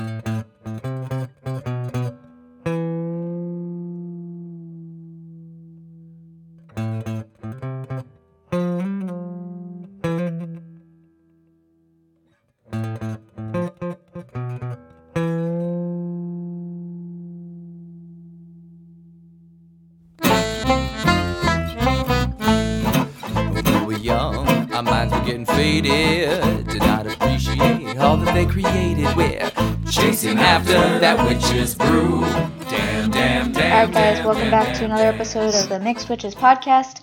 [0.00, 0.29] When
[34.80, 37.02] to another episode of the Mixed Witches podcast.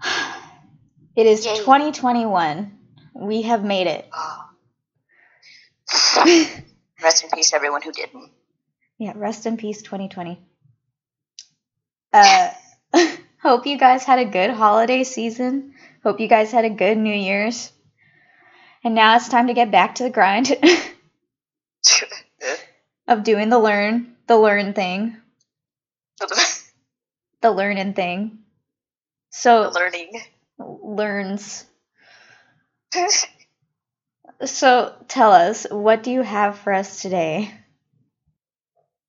[1.16, 1.56] It is Yay.
[1.58, 2.78] 2021.
[3.14, 4.08] We have made it.
[7.02, 8.30] Rest in peace, everyone who didn't.
[8.98, 10.40] Yeah, rest in peace, 2020.
[12.12, 12.50] Uh,
[13.42, 15.74] hope you guys had a good holiday season.
[16.04, 17.72] Hope you guys had a good New Year's.
[18.84, 20.52] And now it's time to get back to the grind
[23.08, 25.16] of doing the learn, the learn thing,
[27.40, 28.38] the learning thing.
[29.30, 30.20] So, Learning.
[30.58, 31.64] learns.
[34.44, 37.50] So, tell us, what do you have for us today?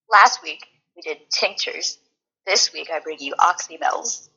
[0.09, 0.59] Last week
[0.95, 1.98] we did tinctures.
[2.45, 4.30] This week I bring you oxymels.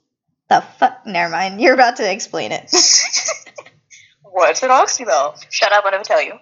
[0.49, 1.07] The fuck?
[1.07, 1.61] Never mind.
[1.61, 2.71] You're about to explain it.
[4.23, 5.37] What's an oxymel?
[5.51, 6.33] Shut up, I'm gonna tell you.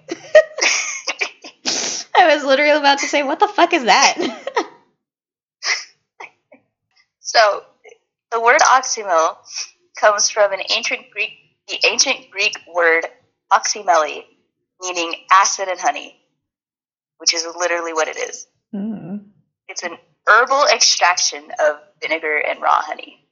[2.18, 4.68] I was literally about to say, what the fuck is that?
[7.36, 7.64] So,
[8.32, 9.36] the word oxymel
[10.00, 11.32] comes from an ancient Greek,
[11.68, 13.04] the ancient Greek word
[13.52, 14.24] oxymeli,
[14.80, 16.18] meaning acid and honey,
[17.18, 18.46] which is literally what it is.
[18.72, 19.16] Hmm.
[19.68, 23.28] It's an herbal extraction of vinegar and raw honey.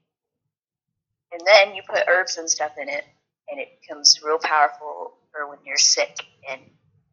[1.32, 3.04] And then you put herbs and stuff in it,
[3.50, 6.60] and it becomes real powerful for when you're sick and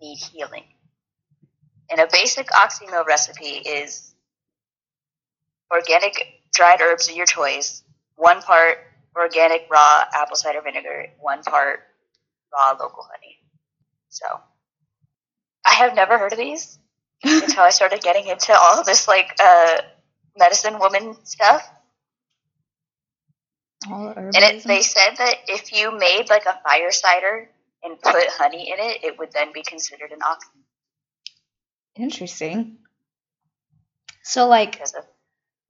[0.02, 0.66] need healing.
[1.90, 4.14] And a basic oxymel recipe is
[5.72, 7.84] organic dried herbs of your choice,
[8.16, 8.78] one part
[9.16, 11.82] organic raw apple cider vinegar, one part
[12.54, 13.38] raw local honey.
[14.10, 14.26] So,
[15.66, 16.78] I have never heard of these
[17.24, 19.82] until I started getting into all of this like uh,
[20.38, 21.68] medicine woman stuff.
[24.36, 27.50] And it, they said that if you made like a fire cider
[27.84, 30.46] and put honey in it, it would then be considered an ox
[31.96, 32.78] Interesting.
[34.24, 34.82] So, like,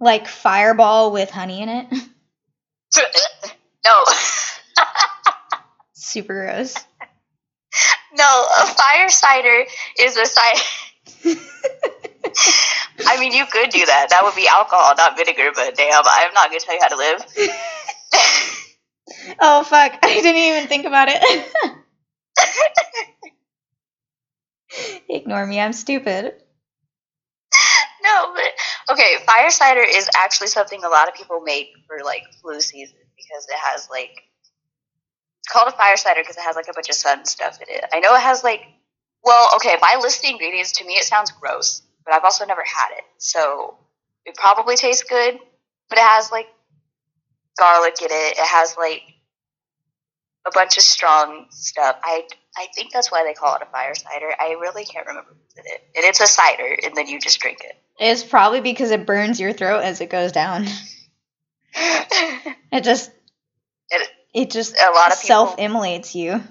[0.02, 1.88] like Fireball with honey in it.
[3.86, 4.04] no,
[5.94, 6.76] Super gross.
[8.14, 9.66] no, a fire cider
[10.02, 10.60] is a cider.
[13.08, 14.08] I mean, you could do that.
[14.10, 15.52] That would be alcohol, not vinegar.
[15.56, 17.26] But damn, I'm not gonna tell you how to live.
[19.40, 20.00] Oh fuck!
[20.04, 21.22] I didn't even think about it.
[25.10, 25.60] Ignore me.
[25.60, 26.34] I'm stupid.
[28.04, 32.24] No, but okay, fire cider is actually something a lot of people make for like
[32.42, 34.12] flu season because it has like
[35.40, 37.76] it's called a fire cider because it has like a bunch of sun stuff in
[37.76, 37.86] it.
[37.94, 38.62] I know it has like
[39.24, 42.90] well, okay, by listing ingredients to me it sounds gross, but I've also never had
[42.98, 43.76] it, so
[44.26, 45.40] it probably tastes good.
[45.90, 46.48] But it has like
[47.60, 48.38] garlic in it.
[48.38, 49.04] It has like
[50.47, 51.97] a bunch of strong stuff.
[52.03, 54.29] I I think that's why they call it a fire cider.
[54.40, 55.81] I really can't remember it.
[55.96, 57.75] And it's a cider, and then you just drink it.
[58.00, 60.66] It's probably because it burns your throat as it goes down.
[62.74, 63.12] It just,
[63.90, 66.41] It- it just a lot of self-immolates you.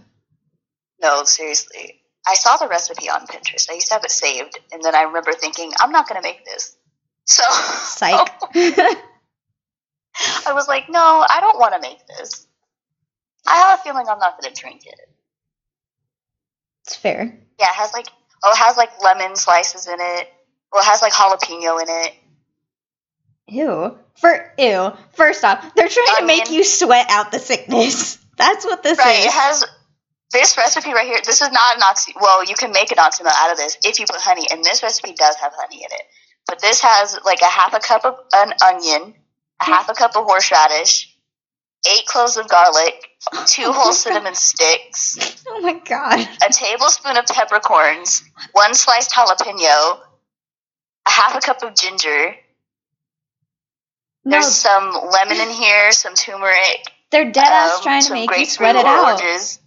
[1.00, 2.00] no, seriously.
[2.26, 3.70] I saw the recipe on Pinterest.
[3.70, 6.26] I used to have it saved, and then I remember thinking, I'm not going to
[6.28, 6.76] make this.
[7.24, 8.28] So Psych.
[8.54, 12.46] I was like, no, I don't want to make this.
[13.46, 14.98] I have a feeling I'm not going to drink it.
[16.86, 17.38] it's fair.
[17.58, 18.06] Yeah, it has like,
[18.44, 20.28] oh, it has like lemon slices in it.
[20.72, 22.14] Well, it has like jalapeno in it.
[23.48, 23.98] Ew.
[24.16, 24.92] For ew.
[25.14, 28.18] First off, they're trying to make you sweat out the sickness.
[28.36, 29.24] That's what this Right, is.
[29.26, 29.64] it has
[30.32, 31.18] this recipe right here.
[31.24, 32.14] This is not an oxy.
[32.18, 34.82] Well, you can make an oxymel out of this if you put honey, and this
[34.82, 36.02] recipe does have honey in it.
[36.46, 39.14] But this has like a half a cup of an onion,
[39.60, 39.72] a hmm.
[39.72, 41.09] half a cup of horseradish,
[41.88, 43.08] eight cloves of garlic,
[43.46, 45.16] two Oh whole cinnamon sticks,
[45.48, 46.20] oh my god.
[46.46, 48.22] a tablespoon of peppercorns,
[48.52, 50.00] one sliced jalapeno,
[51.06, 52.34] a half a cup of ginger.
[54.22, 58.36] No, There's some lemon in here, some turmeric, they're dead ass um, trying to make
[58.36, 59.20] you sweat it out.
[59.20, 59.58] Oranges.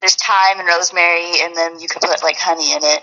[0.00, 3.02] There's thyme and rosemary, and then you can put like honey in it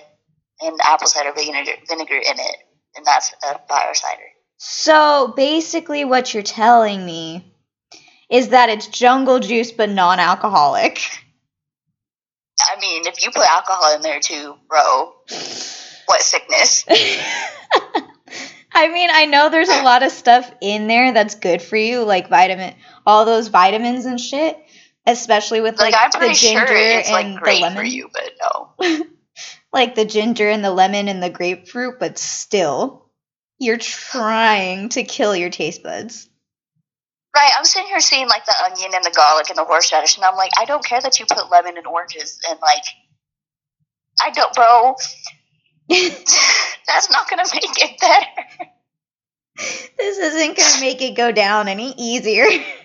[0.62, 2.56] and apple cider vinegar, vinegar in it,
[2.96, 4.22] and that's a fire cider.
[4.64, 7.52] So basically, what you're telling me
[8.30, 11.02] is that it's jungle juice but non-alcoholic.
[12.60, 15.14] I mean, if you put alcohol in there too, bro,
[16.06, 16.86] what sickness?
[18.72, 22.04] I mean, I know there's a lot of stuff in there that's good for you,
[22.04, 24.60] like vitamin, all those vitamins and shit.
[25.08, 28.32] Especially with like, Like, the ginger sure it's and like the lemon, for you, but
[28.40, 29.06] no.
[29.74, 32.00] like the ginger and the lemon and the grapefruit.
[32.00, 33.08] But still,
[33.62, 36.28] you're trying to kill your taste buds.
[37.34, 40.26] Right, I'm sitting here seeing like the onion and the garlic and the horseradish, and
[40.26, 42.84] I'm like, I don't care that you put lemon and oranges, and like,
[44.22, 44.96] I don't, bro.
[46.88, 48.26] That's not gonna make it better.
[49.98, 52.48] this isn't gonna make it go down any easier.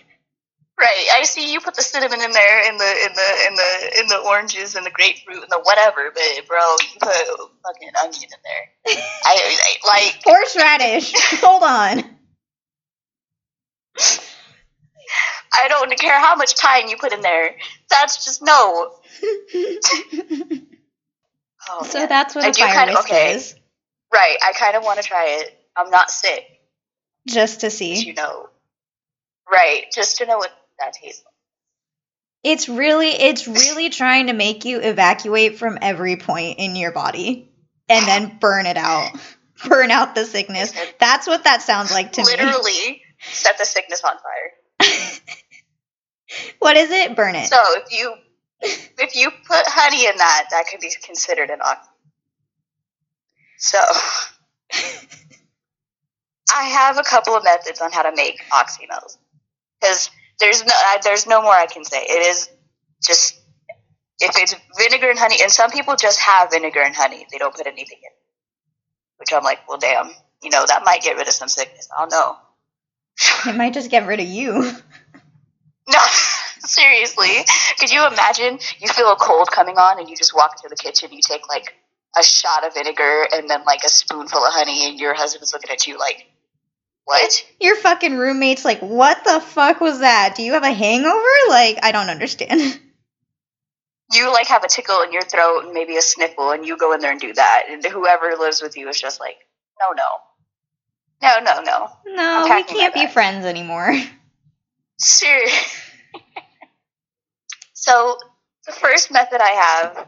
[0.79, 4.01] Right, I see you put the cinnamon in there, in the in the in the
[4.01, 7.15] in the oranges and the grapefruit and the whatever, but bro, you put
[7.65, 8.99] fucking onion in there.
[9.25, 10.21] I, I like.
[10.23, 11.13] Horseradish.
[11.41, 12.17] Hold on.
[15.59, 17.57] I don't care how much thyme you put in there.
[17.89, 18.97] That's just no.
[21.69, 22.09] Oh, so man.
[22.09, 23.33] that's what I a fire kind of okay.
[23.35, 23.57] is,
[24.13, 25.59] Right, I kind of want to try it.
[25.77, 26.45] I'm not sick,
[27.27, 28.05] just to see.
[28.05, 28.49] you know.
[29.51, 31.15] Right, just to know what that like.
[32.43, 37.51] It's really, it's really trying to make you evacuate from every point in your body
[37.89, 39.11] and then burn it out,
[39.69, 40.73] burn out the sickness.
[41.01, 42.29] That's what that sounds like to me.
[42.29, 43.03] Literally
[43.33, 44.53] set the sickness on fire.
[46.59, 47.15] What is it?
[47.15, 47.49] Burn it.
[47.49, 48.15] So if you
[48.61, 51.87] if you put honey in that, that could be considered an ox.
[53.59, 53.79] So
[56.55, 59.17] I have a couple of methods on how to make oxymels
[59.81, 62.03] because there's no uh, there's no more I can say.
[62.03, 62.49] It is
[63.05, 63.41] just
[64.19, 67.27] if it's vinegar and honey, and some people just have vinegar and honey.
[67.31, 68.11] They don't put anything in,
[69.19, 70.11] which I'm like, well, damn,
[70.43, 71.89] you know that might get rid of some sickness.
[71.97, 72.37] I don't know.
[73.47, 74.73] It might just get rid of you.
[75.89, 75.99] No,
[76.59, 77.45] seriously.
[77.79, 80.77] Could you imagine you feel a cold coming on and you just walk into the
[80.77, 81.75] kitchen, you take like
[82.19, 85.71] a shot of vinegar and then like a spoonful of honey, and your husband's looking
[85.71, 86.27] at you like,
[87.07, 87.47] what?
[87.61, 90.35] Your fucking roommate's like, what the fuck was that?
[90.37, 91.23] Do you have a hangover?
[91.49, 92.81] Like, I don't understand.
[94.13, 96.93] You like have a tickle in your throat and maybe a sniffle, and you go
[96.93, 99.37] in there and do that, and whoever lives with you is just like,
[99.81, 100.05] no, no.
[101.21, 101.91] No, no, no.
[102.15, 103.93] No, we can't be friends anymore.
[105.01, 105.53] Serious.
[107.73, 108.17] so,
[108.65, 110.07] the first method I have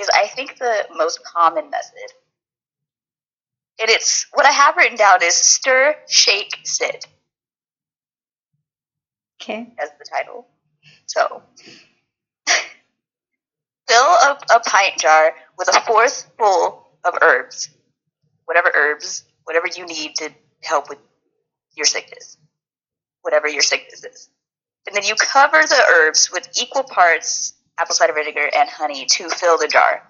[0.00, 2.12] is I think the most common method.
[3.80, 7.06] And it's what I have written down is stir, shake, sit
[9.40, 9.66] Okay.
[9.78, 10.46] as the title.
[11.06, 11.42] So,
[13.88, 17.70] fill a, a pint jar with a fourth full of herbs,
[18.46, 20.30] whatever herbs, whatever you need to
[20.62, 20.98] help with
[21.76, 22.38] your sickness,
[23.22, 24.28] whatever your sickness is.
[24.86, 29.28] And then you cover the herbs with equal parts apple cider vinegar and honey to
[29.30, 30.02] fill the jar.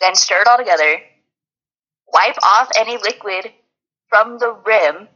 [0.00, 1.00] Then stir it all together.
[2.12, 3.50] Wipe off any liquid
[4.08, 5.08] from the rim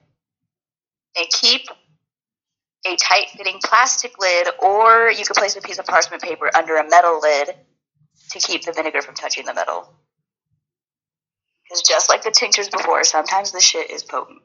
[1.16, 1.62] and keep
[2.86, 6.76] a tight fitting plastic lid, or you could place a piece of parchment paper under
[6.76, 7.54] a metal lid
[8.30, 9.92] to keep the vinegar from touching the metal.
[11.64, 14.40] Because just like the tinctures before, sometimes the shit is potent.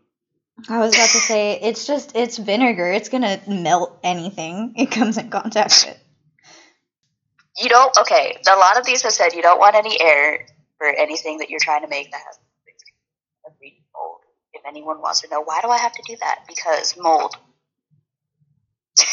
[0.69, 2.91] I was about to say, it's just, it's vinegar.
[2.91, 5.97] It's gonna melt anything it comes in contact with.
[7.59, 10.47] You don't, okay, a lot of these have said you don't want any air
[10.77, 12.50] for anything that you're trying to make that has a breeding mold.
[14.61, 16.41] If anyone wants to know, why do I have to do that?
[16.47, 17.35] Because mold.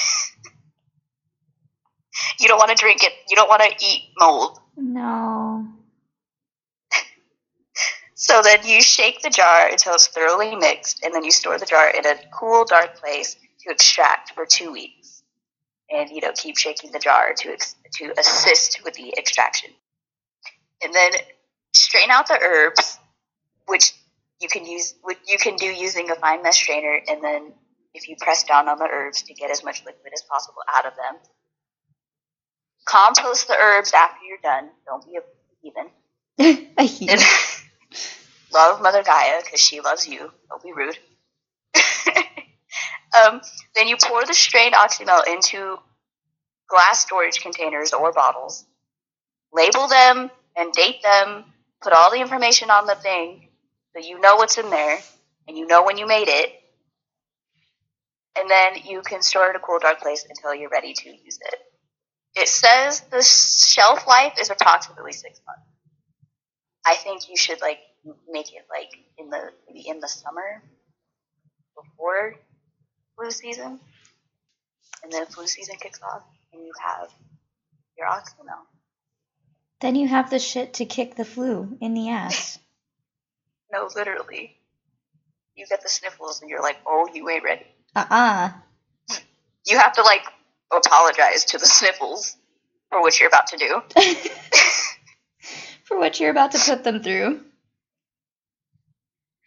[2.38, 4.58] you don't want to drink it, you don't want to eat mold.
[4.76, 5.66] No.
[8.20, 11.64] So then you shake the jar until it's thoroughly mixed, and then you store the
[11.64, 15.22] jar in a cool, dark place to extract for two weeks.
[15.88, 19.70] And you know, keep shaking the jar to ex- to assist with the extraction.
[20.82, 21.12] And then
[21.72, 22.98] strain out the herbs,
[23.66, 23.92] which
[24.40, 27.00] you can use, what you can do using a fine mesh strainer.
[27.08, 27.52] And then
[27.94, 30.86] if you press down on the herbs to get as much liquid as possible out
[30.86, 31.20] of them,
[32.86, 34.70] compost the herbs after you're done.
[34.86, 35.20] Don't be a
[35.62, 35.90] heathen.
[36.78, 37.10] A heat.
[37.10, 37.20] And
[38.52, 40.30] love Mother Gaia because she loves you.
[40.48, 40.96] Don't be rude.
[43.26, 43.40] um,
[43.74, 45.76] then you pour the strained oxymel into
[46.68, 48.64] glass storage containers or bottles.
[49.52, 51.44] Label them and date them.
[51.82, 53.47] Put all the information on the thing
[53.98, 54.98] so you know what's in there
[55.46, 56.52] and you know when you made it.
[58.38, 61.08] And then you can store it in a cool, dark place until you're ready to
[61.08, 61.54] use it.
[62.36, 65.62] It says the shelf life is approximately six months.
[66.86, 67.80] I think you should like
[68.30, 70.62] make it like in the maybe in the summer
[71.74, 72.36] before
[73.16, 73.80] flu season,
[75.02, 77.10] and then flu season kicks off, and you have
[77.98, 78.62] your oxymel.
[79.80, 82.58] Then you have the shit to kick the flu in the ass.
[83.72, 84.56] No, literally.
[85.54, 87.66] You get the sniffles and you're like, oh, you ain't ready.
[87.94, 88.50] Uh uh
[89.66, 90.24] You have to like
[90.72, 92.36] apologize to the sniffles
[92.90, 93.82] for what you're about to do.
[95.84, 97.40] For what you're about to put them through.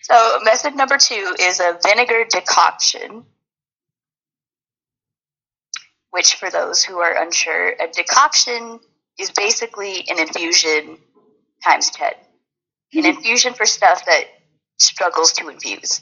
[0.01, 3.25] So, method number two is a vinegar decoction.
[6.09, 8.79] Which, for those who are unsure, a decoction
[9.19, 10.97] is basically an infusion
[11.63, 12.11] times 10.
[12.93, 14.25] An infusion for stuff that
[14.77, 16.01] struggles to infuse.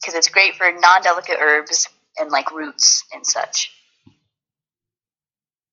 [0.00, 3.72] Because it's great for non delicate herbs and like roots and such.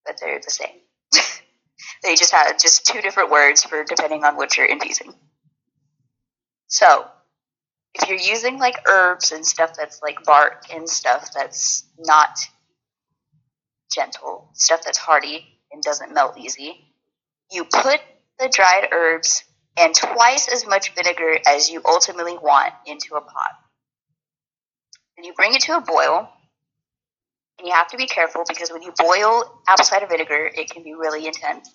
[0.05, 0.81] But they're the same.
[2.03, 5.13] they just have just two different words for depending on what you're infusing.
[6.67, 7.05] So,
[7.93, 12.39] if you're using like herbs and stuff that's like bark and stuff that's not
[13.93, 16.93] gentle, stuff that's hardy and doesn't melt easy,
[17.51, 18.01] you put
[18.39, 19.43] the dried herbs
[19.77, 23.59] and twice as much vinegar as you ultimately want into a pot.
[25.17, 26.29] And you bring it to a boil,
[27.57, 30.83] and you have to be careful because when you boil apple cider vinegar, it can
[30.83, 31.69] be really intense.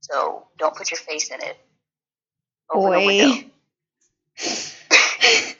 [0.00, 1.56] So don't put your face in it.
[2.72, 3.46] Boy.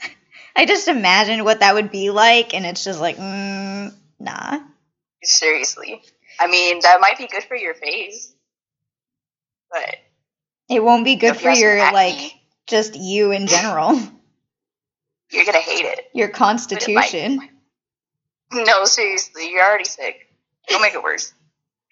[0.57, 4.61] I just imagine what that would be like, and it's just like, mm, nah.
[5.23, 6.03] Seriously.
[6.41, 8.33] I mean, that might be good for your face,
[9.71, 9.97] but
[10.69, 12.35] It won't be good for your, acne, like,
[12.67, 13.93] just you in general.
[15.31, 16.07] you're gonna hate it.
[16.13, 17.41] Your constitution.
[18.53, 20.29] No, seriously, you're already sick.
[20.69, 21.33] Don't make it worse.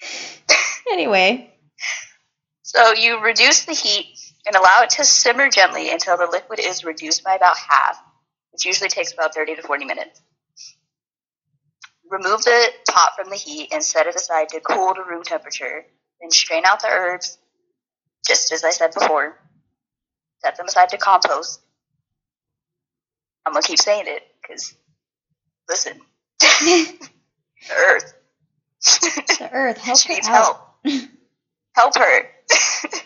[0.93, 1.50] Anyway,
[2.62, 6.85] So you reduce the heat and allow it to simmer gently until the liquid is
[6.85, 7.99] reduced by about half,
[8.52, 10.21] which usually takes about 30 to 40 minutes.
[12.11, 15.87] Remove the pot from the heat and set it aside to cool to room temperature.
[16.21, 17.38] Then strain out the herbs,
[18.26, 19.38] just as I said before.
[20.43, 21.61] Set them aside to compost.
[23.47, 24.75] I'm gonna keep saying it because,
[25.69, 26.00] listen,
[26.40, 27.09] the
[27.76, 28.14] earth.
[28.83, 30.75] the earth, help she her needs out.
[30.85, 31.09] help.
[31.75, 32.31] help her.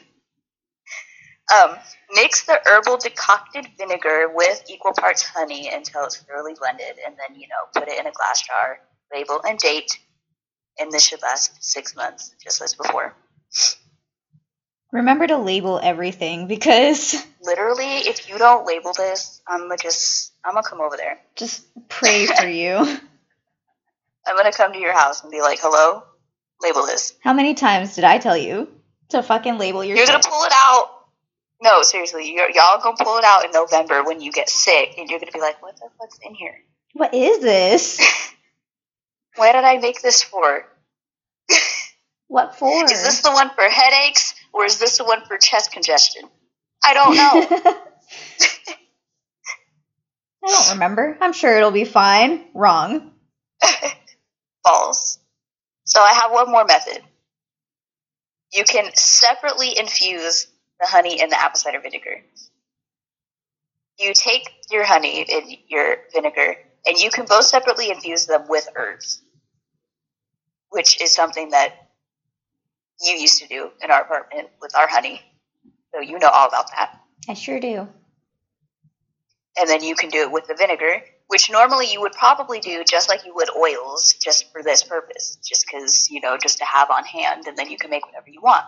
[1.56, 1.76] um,
[2.12, 7.40] mix the herbal decocted vinegar with equal parts honey until it's thoroughly blended, and then
[7.40, 8.78] you know put it in a glass jar,
[9.12, 9.98] label and date,
[10.78, 13.14] and this should last six months, just as before.
[14.92, 20.54] Remember to label everything because Literally, if you don't label this, I'm gonna just I'm
[20.54, 21.18] gonna come over there.
[21.36, 22.76] just pray for you.
[22.76, 26.02] I'm gonna come to your house and be like, "Hello,
[26.62, 28.68] label this." How many times did I tell you
[29.10, 30.90] to fucking label your You're gonna pull it out.
[31.60, 35.08] No, seriously, you're, y'all gonna pull it out in November when you get sick, and
[35.10, 36.54] you're gonna be like, "What the fuck's in here?
[36.92, 38.00] What is this?
[39.36, 40.64] Why did I make this for?
[42.26, 42.84] What for?
[42.84, 46.22] Is this the one for headaches, or is this the one for chest congestion?
[46.84, 47.74] I don't know.
[50.44, 51.18] I don't remember.
[51.20, 52.44] I'm sure it'll be fine.
[52.54, 53.12] Wrong.
[54.66, 55.18] False.
[55.84, 57.02] So I have one more method.
[58.52, 60.46] You can separately infuse
[60.80, 62.22] the honey and the apple cider vinegar.
[63.98, 68.68] You take your honey and your vinegar, and you can both separately infuse them with
[68.76, 69.20] herbs,
[70.70, 71.87] which is something that
[73.00, 75.20] you used to do in our apartment with our honey.
[75.94, 76.98] So you know all about that.
[77.28, 77.88] I sure do.
[79.60, 82.84] and then you can do it with the vinegar, which normally you would probably do
[82.84, 86.64] just like you would oils, just for this purpose, just because you know, just to
[86.64, 88.64] have on hand, and then you can make whatever you want.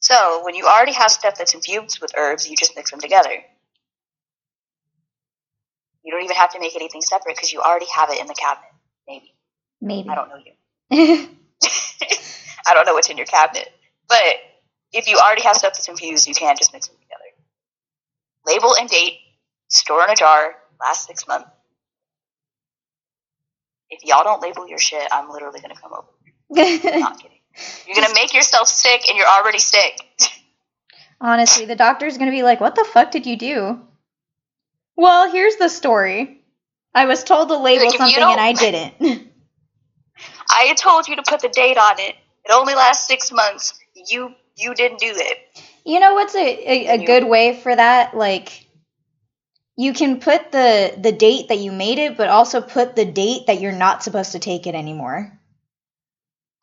[0.00, 3.32] So when you already have stuff that's infused with herbs, you just mix them together.
[6.02, 8.34] You don't even have to make anything separate because you already have it in the
[8.34, 8.70] cabinet.
[9.06, 9.34] Maybe
[9.80, 10.08] Maybe.
[10.08, 10.52] I don't know you.
[12.66, 13.68] I don't know what's in your cabinet,
[14.08, 14.18] but
[14.92, 17.24] if you already have stuff that's infused, you can just mix them together.
[18.46, 19.18] Label and date.
[19.68, 20.54] Store in a jar.
[20.80, 21.48] Last six months.
[23.88, 26.08] If y'all don't label your shit, I'm literally gonna come over.
[26.98, 27.38] Not kidding.
[27.86, 30.00] You're gonna make yourself sick, and you're already sick.
[31.20, 33.80] Honestly, the doctor's gonna be like, "What the fuck did you do?"
[34.96, 36.40] Well, here's the story.
[36.94, 38.94] I was told to label Like, something and I didn't.
[40.50, 42.16] I told you to put the date on it.
[42.50, 43.78] It only lasts six months.
[43.94, 45.34] You you didn't do that.
[45.84, 48.16] you know what's a, a, a good way for that?
[48.16, 48.66] Like,
[49.76, 53.46] you can put the the date that you made it, but also put the date
[53.46, 55.38] that you're not supposed to take it anymore.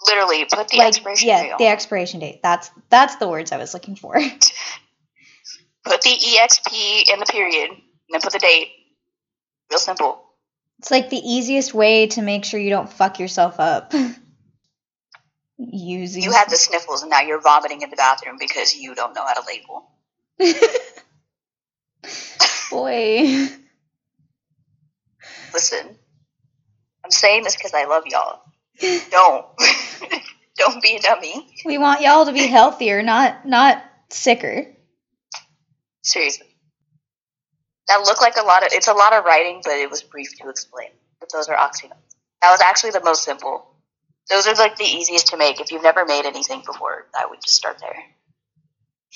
[0.06, 2.42] Literally, put the like, expiration yeah, date the expiration date.
[2.44, 4.20] That's that's the words I was looking for.
[5.86, 7.80] Put the exp in the period, and
[8.10, 8.68] then put the date.
[9.72, 10.22] Real simple.
[10.80, 13.94] It's like the easiest way to make sure you don't fuck yourself up.
[15.58, 19.16] Using You had the sniffles and now you're vomiting in the bathroom because you don't
[19.16, 19.92] know how to label.
[22.70, 23.48] boy.
[25.54, 25.98] Listen,
[27.04, 28.42] I'm saying this because I love y'all.
[29.10, 29.46] Don't.
[30.58, 31.48] don't be a dummy.
[31.66, 34.68] We want y'all to be healthier, not not sicker.
[36.04, 36.48] Seriously.
[37.88, 40.38] That looked like a lot of, it's a lot of writing, but it was brief
[40.42, 40.90] to explain.
[41.20, 42.16] But those are oxymels.
[42.42, 43.77] That was actually the most simple.
[44.30, 45.62] Those are like the easiest to make.
[45.62, 47.96] If you've never made anything before, I would just start there.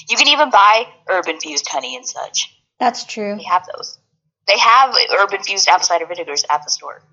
[0.10, 2.56] You can even buy herb infused honey and such.
[2.80, 3.36] That's true.
[3.38, 4.00] They have those.
[4.48, 7.04] They have herb infused apple cider vinegars at the store.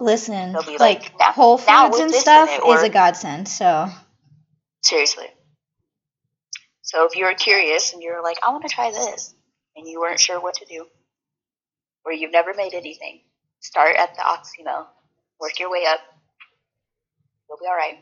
[0.00, 3.48] Listen, like, like, now- Whole Foods and stuff it, is a godsend.
[3.48, 3.90] So
[4.82, 5.26] Seriously.
[6.82, 9.34] So if you're curious and you're like, I want to try this,
[9.76, 10.86] and you weren't sure what to do,
[12.04, 13.22] or you've never made anything,
[13.60, 14.86] start at the oxymel,
[15.40, 16.00] work your way up.
[17.48, 17.98] You'll be all right.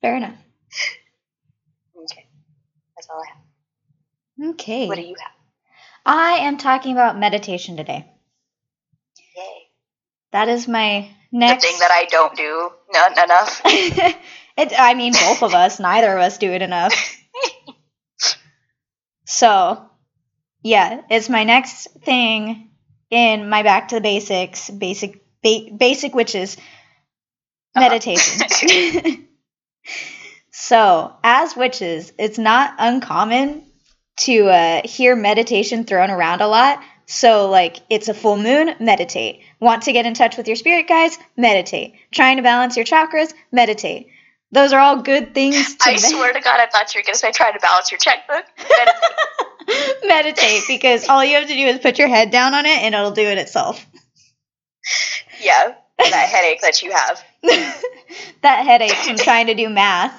[0.00, 0.34] fair enough.
[2.02, 2.26] Okay,
[2.96, 4.50] that's all I have.
[4.50, 4.88] Okay.
[4.88, 5.32] What do you have?
[6.04, 8.06] I am talking about meditation today.
[9.36, 9.42] Yay!
[10.32, 13.60] That is my The next thing that I don't do none enough.
[13.64, 16.94] it, I mean, both of us, neither of us do it enough.
[19.26, 19.90] So,
[20.62, 22.70] yeah, it's my next thing
[23.10, 26.56] in my back to the basics, basic ba- basic witches
[27.74, 27.80] Uh-huh.
[27.80, 29.26] meditation.
[30.52, 33.64] so, as witches, it's not uncommon
[34.20, 36.82] to uh, hear meditation thrown around a lot.
[37.08, 39.42] So, like, it's a full moon, meditate.
[39.60, 41.18] Want to get in touch with your spirit guides?
[41.36, 41.94] Meditate.
[42.10, 43.32] Trying to balance your chakras?
[43.52, 44.08] Meditate.
[44.50, 47.04] Those are all good things to I med- swear to God, I thought you were
[47.04, 48.44] going to say trying to balance your checkbook.
[48.58, 49.02] meditate
[50.68, 53.10] because all you have to do is put your head down on it and it'll
[53.10, 53.84] do it itself.
[55.40, 57.24] yeah, that headache that you have.
[58.42, 60.14] that headache from trying to do math.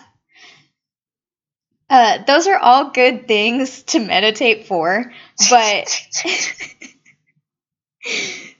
[1.89, 5.11] Uh, those are all good things to meditate for,
[5.49, 6.01] but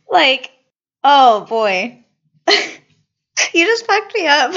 [0.10, 0.52] like,
[1.04, 2.04] oh boy,
[3.54, 4.54] you just fucked me up.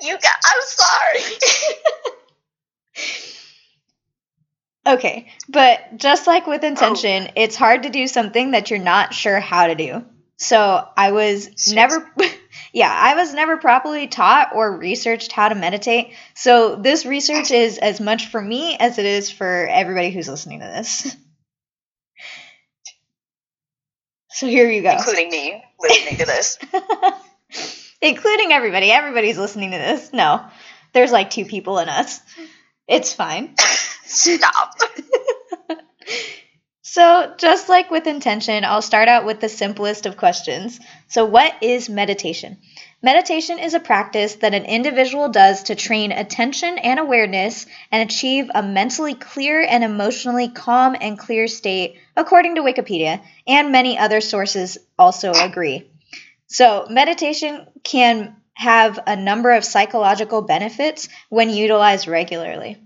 [0.00, 0.36] you got.
[0.44, 1.20] I'm sorry.
[4.86, 6.68] Okay, but just like with oh.
[6.68, 10.04] intention, it's hard to do something that you're not sure how to do.
[10.38, 11.74] So I was Shit.
[11.74, 12.10] never,
[12.72, 16.12] yeah, I was never properly taught or researched how to meditate.
[16.34, 20.60] So this research is as much for me as it is for everybody who's listening
[20.60, 21.16] to this.
[24.36, 24.90] So here you go.
[24.90, 26.58] Including me listening to this.
[28.02, 28.90] Including everybody.
[28.90, 30.12] Everybody's listening to this.
[30.12, 30.44] No,
[30.92, 32.20] there's like two people in us.
[32.88, 33.54] It's fine.
[34.04, 34.74] Stop.
[36.96, 40.80] So, just like with intention, I'll start out with the simplest of questions.
[41.08, 42.56] So, what is meditation?
[43.02, 48.50] Meditation is a practice that an individual does to train attention and awareness and achieve
[48.54, 54.22] a mentally clear and emotionally calm and clear state, according to Wikipedia, and many other
[54.22, 55.90] sources also agree.
[56.46, 62.78] So, meditation can have a number of psychological benefits when utilized regularly.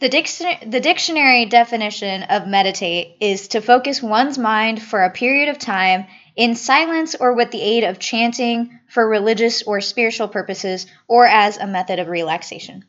[0.00, 5.48] The, dictionary, the dictionary definition of meditate is to focus one's mind for a period
[5.48, 10.86] of time in silence or with the aid of chanting for religious or spiritual purposes
[11.08, 12.84] or as a method of relaxation.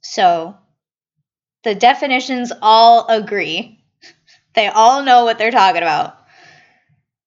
[0.00, 0.56] So,
[1.64, 3.78] the definitions all agree.
[4.52, 6.19] They all know what they're talking about.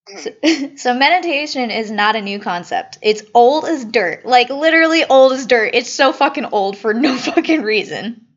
[0.08, 0.32] So,
[0.76, 2.98] so meditation is not a new concept.
[3.02, 4.26] It's old as dirt.
[4.26, 5.72] Like literally old as dirt.
[5.74, 8.28] It's so fucking old for no fucking reason.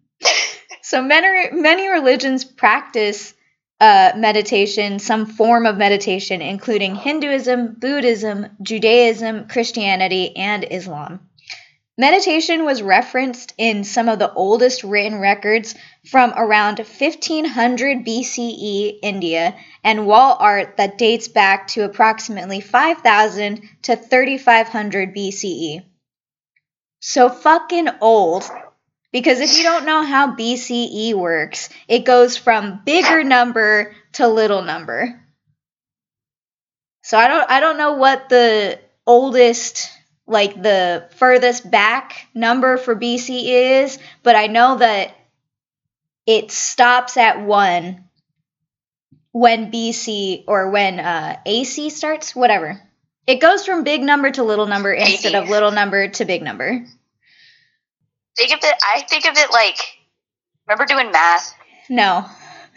[0.83, 3.35] So many many religions practice
[3.81, 11.29] uh, meditation, some form of meditation, including Hinduism, Buddhism, Judaism, Christianity, and Islam.
[11.99, 19.57] Meditation was referenced in some of the oldest written records from around 1500 BCE India
[19.83, 25.85] and wall art that dates back to approximately 5000 to 3500 BCE.
[27.01, 28.45] So fucking old.
[29.11, 34.61] Because if you don't know how BCE works, it goes from bigger number to little
[34.61, 35.19] number.
[37.03, 39.91] So I don't I don't know what the oldest
[40.27, 43.45] like the furthest back number for BC
[43.83, 45.15] is, but I know that
[46.27, 48.05] it stops at 1
[49.33, 52.81] when BC or when uh, AC starts, whatever.
[53.27, 55.45] It goes from big number to little number instead AD.
[55.45, 56.85] of little number to big number.
[58.37, 58.75] Think of it.
[58.95, 59.79] I think of it like.
[60.67, 61.55] Remember doing math
[61.89, 62.25] No.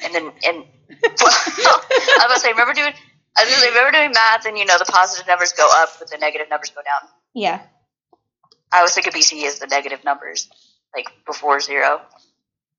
[0.04, 0.64] and then and.
[1.04, 2.94] I was say, remember doing
[3.38, 5.90] I was gonna say, you're doing math and you know the positive numbers go up,
[6.00, 7.10] but the negative numbers go down.
[7.34, 7.62] Yeah.
[8.72, 10.50] I always think of BC as the negative numbers,
[10.96, 12.02] like before zero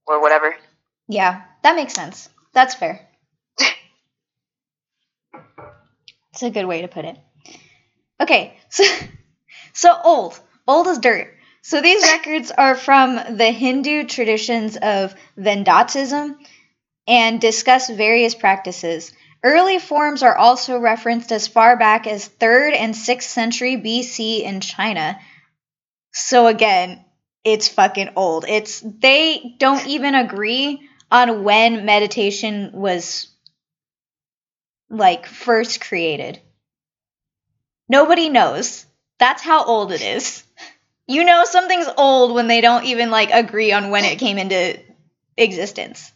[0.06, 0.54] or whatever.
[1.08, 2.28] Yeah, that makes sense.
[2.52, 3.08] That's fair.
[6.32, 7.18] It's a good way to put it.
[8.20, 8.84] Okay, so
[9.72, 11.34] so old, old as dirt.
[11.62, 16.36] So these records are from the Hindu traditions of Vedantism
[17.06, 19.12] and discuss various practices.
[19.42, 24.60] Early forms are also referenced as far back as 3rd and 6th century BC in
[24.60, 25.18] China.
[26.12, 27.04] So again,
[27.42, 28.44] it's fucking old.
[28.46, 33.28] It's they don't even agree on when meditation was
[34.90, 36.40] like first created.
[37.88, 38.84] Nobody knows.
[39.18, 40.44] That's how old it is.
[41.06, 44.78] You know something's old when they don't even like agree on when it came into
[45.36, 46.12] existence.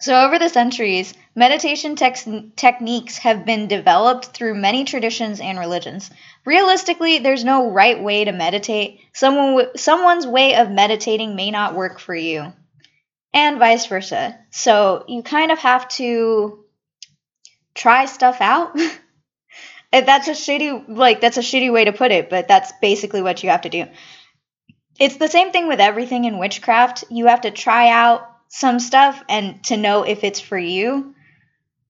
[0.00, 6.08] So, over the centuries, meditation tex- techniques have been developed through many traditions and religions.
[6.44, 9.00] Realistically, there's no right way to meditate.
[9.12, 12.52] Someone w- someone's way of meditating may not work for you,
[13.34, 14.38] and vice versa.
[14.50, 16.64] So, you kind of have to
[17.74, 18.78] try stuff out.
[19.92, 23.42] That's a shitty like that's a shitty way to put it, but that's basically what
[23.42, 23.86] you have to do.
[25.00, 27.04] It's the same thing with everything in witchcraft.
[27.08, 31.14] You have to try out some stuff and to know if it's for you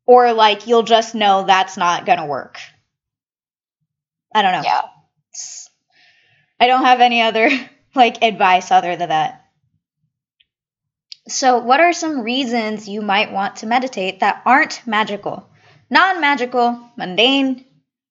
[0.07, 2.59] or like you'll just know that's not going to work.
[4.35, 4.63] I don't know.
[4.65, 4.83] Yeah.
[6.61, 7.51] I don't have any other
[7.95, 9.45] like advice other than that.
[11.29, 15.47] So, what are some reasons you might want to meditate that aren't magical?
[15.91, 17.67] Non magical, mundane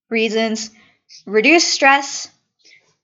[0.09, 0.69] reasons
[1.25, 2.29] reduce stress,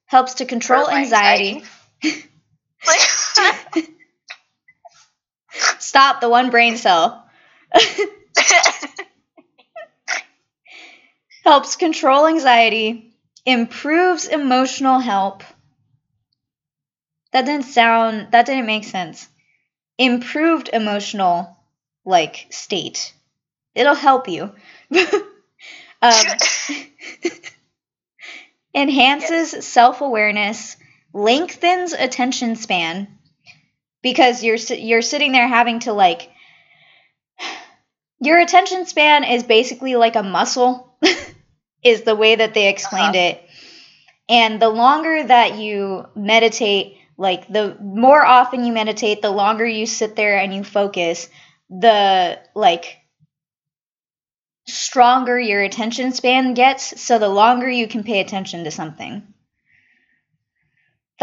[0.06, 1.63] helps to control my anxiety.
[5.79, 7.25] Stop the one brain cell.
[11.43, 13.13] helps control anxiety,
[13.45, 15.43] improves emotional help.
[17.31, 19.27] That didn't sound, that didn't make sense.
[19.97, 21.57] Improved emotional,
[22.05, 23.13] like, state.
[23.75, 24.55] It'll help you.
[26.01, 26.25] um,
[28.75, 30.77] enhances self awareness,
[31.13, 33.19] lengthens attention span,
[34.03, 36.29] because you're you're sitting there having to like
[38.19, 40.97] your attention span is basically like a muscle
[41.83, 43.29] is the way that they explained Uh-huh.
[43.29, 43.49] it.
[44.29, 49.85] And the longer that you meditate like the more often you meditate the longer you
[49.85, 51.29] sit there and you focus
[51.69, 52.99] the like
[54.67, 57.01] stronger your attention span gets.
[57.01, 59.32] So the longer you can pay attention to something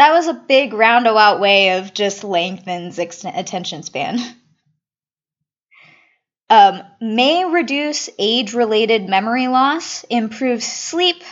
[0.01, 2.25] that was a big roundabout way of just
[2.99, 4.19] ex- attention span.
[6.53, 11.23] Um, may reduce age related memory loss, improves sleep,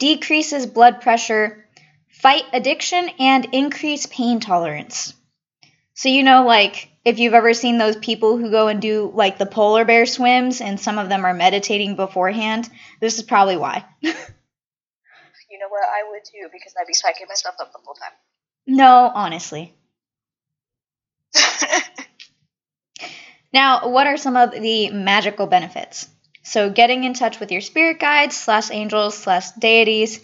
[0.00, 1.64] decreases blood pressure,
[2.08, 5.14] fight addiction, and increase pain tolerance.
[5.94, 9.38] So, you know, like if you've ever seen those people who go and do like
[9.38, 12.68] the polar bear swims and some of them are meditating beforehand,
[13.00, 13.84] this is probably why.
[15.50, 15.82] you know what?
[15.82, 18.12] I would too because I'd be psyching myself up the whole time.
[18.66, 19.74] no, honestly.
[23.52, 26.08] Now, what are some of the magical benefits?
[26.42, 30.20] So, getting in touch with your spirit guides, slash angels, slash deities,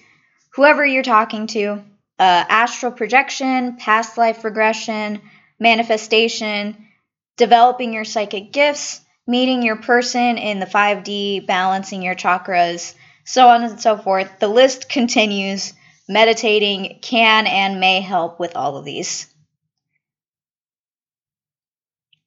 [0.54, 1.82] whoever you're talking to,
[2.18, 5.20] uh, astral projection, past life regression,
[5.58, 6.86] manifestation,
[7.36, 13.64] developing your psychic gifts, meeting your person in the 5D, balancing your chakras, so on
[13.64, 14.38] and so forth.
[14.38, 15.72] The list continues.
[16.08, 19.26] Meditating can and may help with all of these.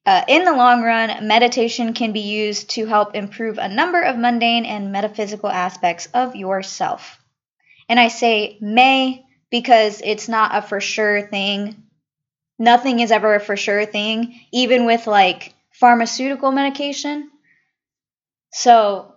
[0.04, 4.16] Uh, in the long run, meditation can be used to help improve a number of
[4.16, 7.22] mundane and metaphysical aspects of yourself.
[7.88, 11.84] And I say may because it's not a for sure thing.
[12.58, 17.30] Nothing is ever a for sure thing, even with like pharmaceutical medication.
[18.50, 19.14] So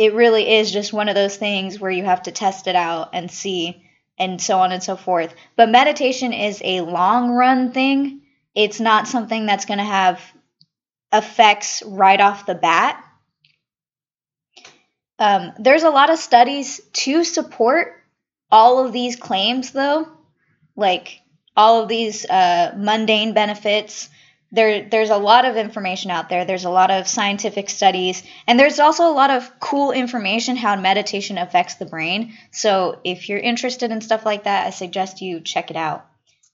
[0.00, 3.10] it really is just one of those things where you have to test it out
[3.12, 3.84] and see
[4.18, 5.34] and so on and so forth.
[5.56, 8.22] But meditation is a long run thing.
[8.54, 10.18] It's not something that's going to have
[11.12, 13.04] effects right off the bat.
[15.18, 18.02] Um, there's a lot of studies to support
[18.50, 20.08] all of these claims, though,
[20.76, 21.20] like
[21.54, 24.08] all of these uh, mundane benefits.
[24.52, 26.44] There, there's a lot of information out there.
[26.44, 30.74] There's a lot of scientific studies, and there's also a lot of cool information how
[30.74, 32.34] meditation affects the brain.
[32.50, 36.04] So, if you're interested in stuff like that, I suggest you check it out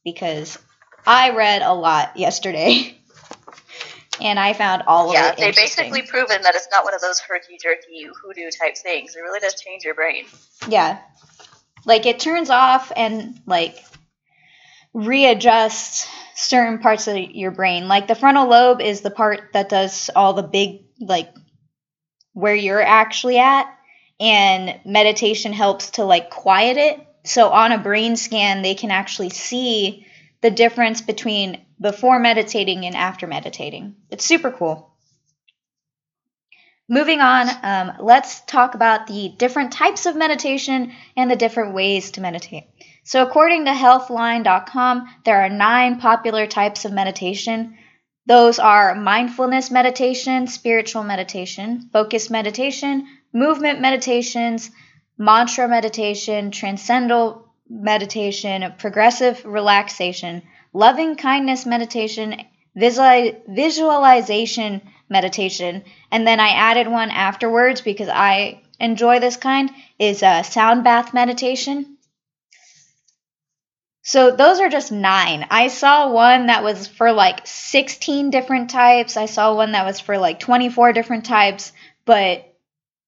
[0.05, 0.59] because
[1.07, 2.99] I read a lot yesterday.
[4.21, 5.39] and I found all yeah, of it.
[5.39, 9.15] Yeah, they basically proven that it's not one of those herky jerky hoodoo type things.
[9.15, 10.25] It really does change your brain.
[10.69, 10.99] Yeah.
[11.85, 13.85] Like it turns off and like
[14.97, 17.87] readjusts certain parts of your brain.
[17.87, 21.33] Like the frontal lobe is the part that does all the big like
[22.33, 23.67] where you're actually at
[24.19, 27.07] and meditation helps to like quiet it.
[27.25, 30.07] So on a brain scan they can actually see
[30.41, 33.97] the difference between before meditating and after meditating.
[34.11, 34.95] It's super cool.
[36.89, 42.13] Moving on, um, let's talk about the different types of meditation and the different ways
[42.13, 42.65] to meditate.
[43.07, 47.79] So, according to healthline.com, there are nine popular types of meditation.
[48.27, 54.73] Those are mindfulness meditation, spiritual meditation, focus meditation, movement meditations,
[55.17, 60.43] mantra meditation, transcendental meditation, progressive relaxation,
[60.73, 62.43] loving kindness meditation,
[62.77, 70.25] visuali- visualization meditation, and then I added one afterwards because I enjoy this kind is
[70.25, 71.96] a sound bath meditation.
[74.07, 75.49] So those are just nine.
[75.51, 79.17] I saw one that was for like 16 different types.
[79.17, 81.73] I saw one that was for like 24 different types,
[82.05, 82.55] but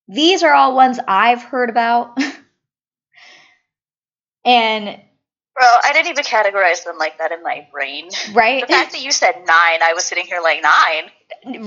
[0.09, 2.19] these are all ones I've heard about.
[4.45, 8.09] and Well, I didn't even categorize them like that in my brain.
[8.33, 8.67] right?
[8.67, 11.13] The fact that you said nine, I was sitting here like nine.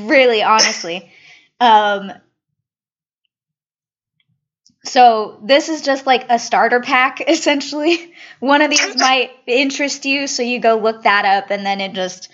[0.08, 1.10] really honestly
[1.62, 2.12] um
[4.84, 10.28] so this is just like a starter pack essentially one of these might interest you
[10.28, 12.30] so you go look that up and then it just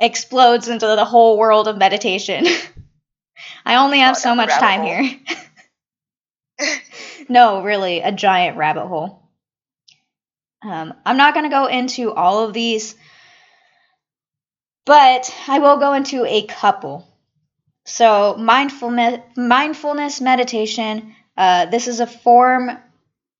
[0.00, 2.44] explodes into the whole world of meditation
[3.64, 4.88] i only have Oh, so much time hole.
[4.90, 5.20] here
[7.28, 9.28] no really a giant rabbit hole
[10.64, 12.94] um, i'm not going to go into all of these
[14.84, 17.06] but i will go into a couple
[17.84, 21.16] so mindfulness, mindfulness meditation.
[21.36, 22.70] Uh, this is a form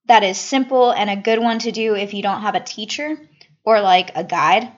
[0.07, 3.17] that is simple and a good one to do if you don't have a teacher
[3.65, 4.71] or like a guide.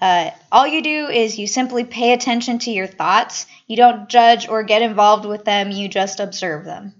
[0.00, 3.46] Uh, all you do is you simply pay attention to your thoughts.
[3.66, 5.70] You don't judge or get involved with them.
[5.70, 6.94] You just observe them.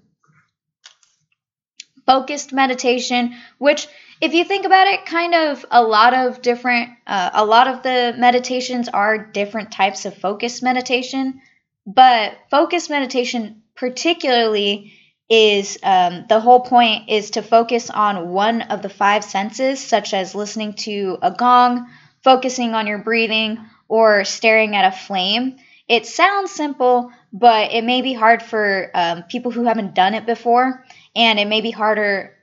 [2.06, 3.86] Focused meditation, which
[4.20, 7.82] if you think about it, kind of a lot of different, uh, a lot of
[7.82, 11.40] the meditations are different types of focused meditation.
[11.86, 14.92] But focused meditation, particularly,
[15.28, 20.14] is um, the whole point is to focus on one of the five senses, such
[20.14, 21.88] as listening to a gong,
[22.24, 25.56] focusing on your breathing, or staring at a flame.
[25.86, 30.26] It sounds simple, but it may be hard for um, people who haven't done it
[30.26, 32.36] before, and it may be harder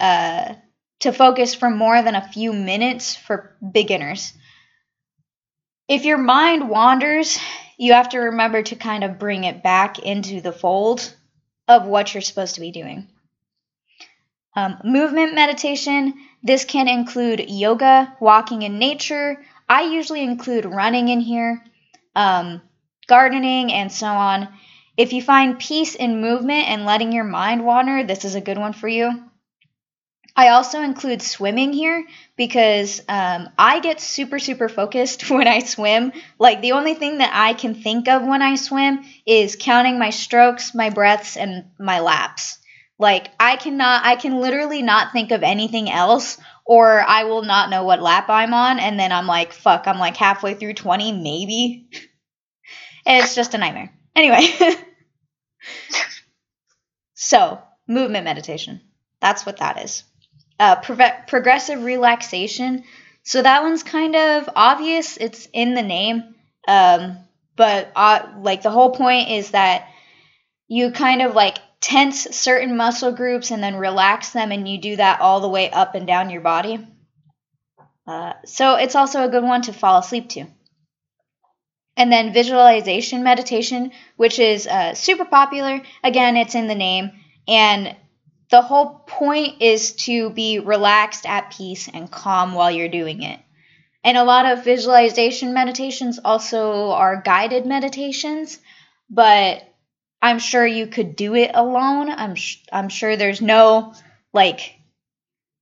[0.00, 0.54] uh,
[1.00, 4.32] to focus for more than a few minutes for beginners.
[5.86, 7.38] If your mind wanders,
[7.78, 11.14] you have to remember to kind of bring it back into the fold
[11.68, 13.06] of what you're supposed to be doing.
[14.56, 19.44] Um, movement meditation, this can include yoga, walking in nature.
[19.68, 21.62] I usually include running in here,
[22.16, 22.62] um,
[23.06, 24.48] gardening, and so on.
[24.96, 28.58] If you find peace in movement and letting your mind wander, this is a good
[28.58, 29.27] one for you.
[30.38, 36.12] I also include swimming here because um, I get super, super focused when I swim.
[36.38, 40.10] Like, the only thing that I can think of when I swim is counting my
[40.10, 42.58] strokes, my breaths, and my laps.
[43.00, 47.68] Like, I cannot, I can literally not think of anything else, or I will not
[47.68, 51.20] know what lap I'm on, and then I'm like, fuck, I'm like halfway through 20,
[51.20, 51.88] maybe.
[53.06, 53.92] it's just a nightmare.
[54.14, 54.52] Anyway.
[57.14, 58.82] so, movement meditation.
[59.20, 60.04] That's what that is
[60.58, 62.84] uh, progressive relaxation.
[63.22, 65.16] So that one's kind of obvious.
[65.16, 66.34] It's in the name.
[66.66, 67.18] Um,
[67.56, 69.88] but uh, like the whole point is that
[70.68, 74.96] you kind of like tense certain muscle groups and then relax them, and you do
[74.96, 76.86] that all the way up and down your body.
[78.06, 80.46] Uh, so it's also a good one to fall asleep to.
[81.96, 85.82] And then visualization meditation, which is uh, super popular.
[86.02, 87.10] Again, it's in the name.
[87.46, 87.96] And
[88.50, 93.38] the whole point is to be relaxed, at peace, and calm while you're doing it.
[94.04, 98.58] And a lot of visualization meditations also are guided meditations,
[99.10, 99.62] but
[100.22, 102.10] I'm sure you could do it alone.
[102.10, 103.94] I'm sh- I'm sure there's no
[104.32, 104.74] like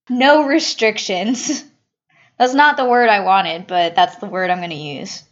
[0.08, 1.64] no restrictions.
[2.38, 5.22] that's not the word I wanted, but that's the word I'm going to use.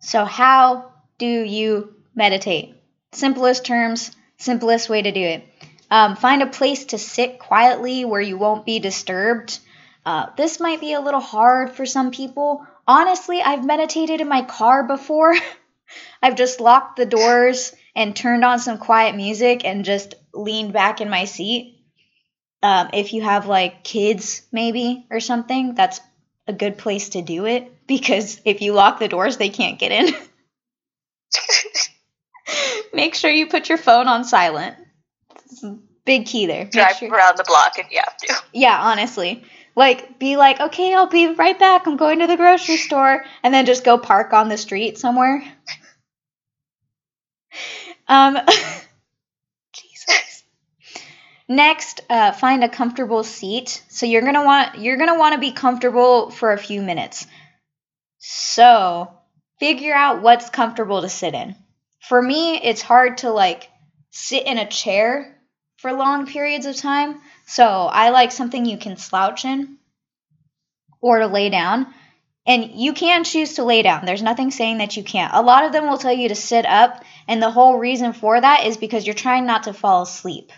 [0.00, 2.74] So how do you meditate?
[3.12, 5.44] Simplest terms, simplest way to do it.
[5.92, 9.58] Um, find a place to sit quietly where you won't be disturbed.
[10.06, 12.66] Uh, this might be a little hard for some people.
[12.88, 15.34] Honestly, I've meditated in my car before,
[16.22, 21.02] I've just locked the doors and turned on some quiet music and just leaned back
[21.02, 21.84] in my seat.
[22.62, 26.00] Um, if you have like kids, maybe, or something, that's
[26.46, 29.92] a good place to do it because if you lock the doors, they can't get
[29.92, 30.14] in.
[32.94, 34.78] Make sure you put your phone on silent.
[36.04, 36.64] Big key there.
[36.64, 38.34] Make Drive sure- around the block if you have to.
[38.52, 39.44] yeah, honestly.
[39.74, 41.86] Like, be like, okay, I'll be right back.
[41.86, 43.24] I'm going to the grocery store.
[43.42, 45.42] And then just go park on the street somewhere.
[48.08, 48.36] Um,
[49.72, 50.44] Jesus.
[51.48, 53.82] Next, uh, find a comfortable seat.
[53.88, 57.26] So you're gonna want you're gonna want to be comfortable for a few minutes.
[58.18, 59.12] So
[59.60, 61.56] figure out what's comfortable to sit in.
[62.00, 63.68] For me, it's hard to like
[64.10, 65.38] sit in a chair
[65.82, 67.20] for long periods of time.
[67.44, 69.78] So I like something you can slouch in
[71.00, 71.92] or to lay down.
[72.46, 74.06] And you can choose to lay down.
[74.06, 75.34] There's nothing saying that you can't.
[75.34, 78.40] A lot of them will tell you to sit up, and the whole reason for
[78.40, 80.50] that is because you're trying not to fall asleep.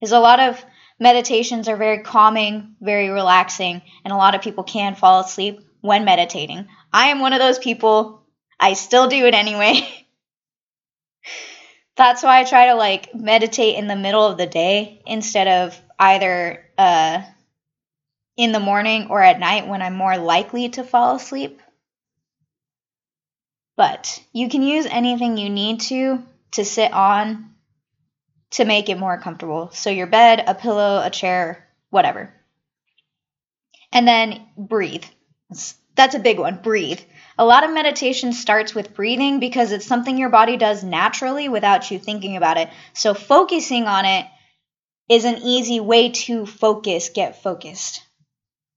[0.00, 0.62] Because a lot of
[0.98, 6.04] meditations are very calming, very relaxing, and a lot of people can fall asleep when
[6.04, 6.68] meditating.
[6.92, 8.22] I am one of those people.
[8.60, 9.80] I still do it anyway.
[11.96, 15.80] That's why I try to like meditate in the middle of the day instead of
[15.98, 17.22] either uh,
[18.36, 21.60] in the morning or at night when I'm more likely to fall asleep.
[23.76, 27.54] But you can use anything you need to to sit on
[28.50, 29.70] to make it more comfortable.
[29.72, 32.32] So your bed, a pillow, a chair, whatever.
[33.92, 35.04] And then breathe.
[35.50, 36.60] That's- That's a big one.
[36.62, 37.00] Breathe.
[37.36, 41.90] A lot of meditation starts with breathing because it's something your body does naturally without
[41.90, 42.70] you thinking about it.
[42.92, 44.26] So focusing on it
[45.08, 48.02] is an easy way to focus, get focused.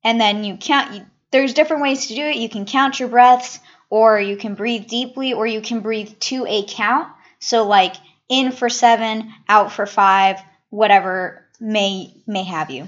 [0.03, 2.37] And then you count you, there's different ways to do it.
[2.37, 6.45] You can count your breaths or you can breathe deeply or you can breathe to
[6.47, 7.09] a count.
[7.39, 7.95] So like
[8.27, 10.39] in for 7, out for 5,
[10.69, 12.87] whatever may may have you.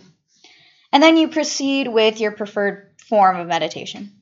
[0.92, 4.19] And then you proceed with your preferred form of meditation.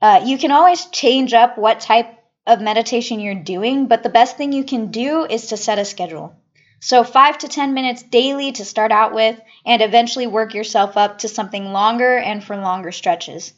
[0.00, 2.14] Uh, you can always change up what type
[2.46, 5.84] of meditation you're doing, but the best thing you can do is to set a
[5.84, 6.34] schedule.
[6.80, 11.18] So, five to 10 minutes daily to start out with, and eventually work yourself up
[11.18, 13.52] to something longer and for longer stretches.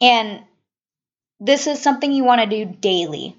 [0.00, 0.42] And
[1.38, 3.36] this is something you want to do daily,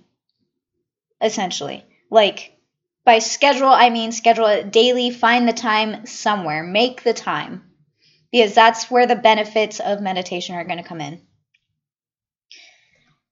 [1.20, 1.84] essentially.
[2.12, 2.56] Like,
[3.04, 7.69] by schedule, I mean schedule it daily, find the time somewhere, make the time
[8.32, 11.22] because that's where the benefits of meditation are going to come in.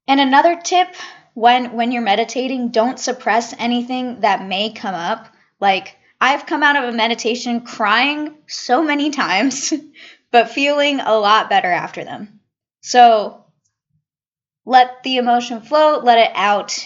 [0.07, 0.95] And another tip
[1.33, 5.27] when when you're meditating, don't suppress anything that may come up.
[5.60, 9.73] Like I've come out of a meditation crying so many times,
[10.31, 12.39] but feeling a lot better after them.
[12.81, 13.45] So
[14.65, 16.86] let the emotion flow, let it out,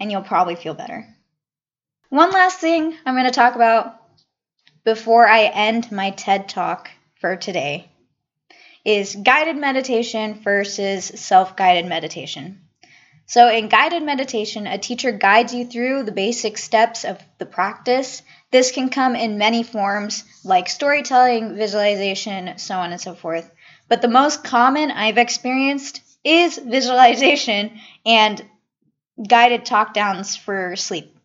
[0.00, 1.06] and you'll probably feel better.
[2.08, 4.00] One last thing I'm going to talk about
[4.84, 6.90] before I end my TED talk
[7.24, 7.90] for today
[8.84, 12.60] is guided meditation versus self guided meditation.
[13.24, 18.20] So, in guided meditation, a teacher guides you through the basic steps of the practice.
[18.50, 23.50] This can come in many forms like storytelling, visualization, so on and so forth.
[23.88, 28.44] But the most common I've experienced is visualization and
[29.26, 31.16] guided talk downs for sleep.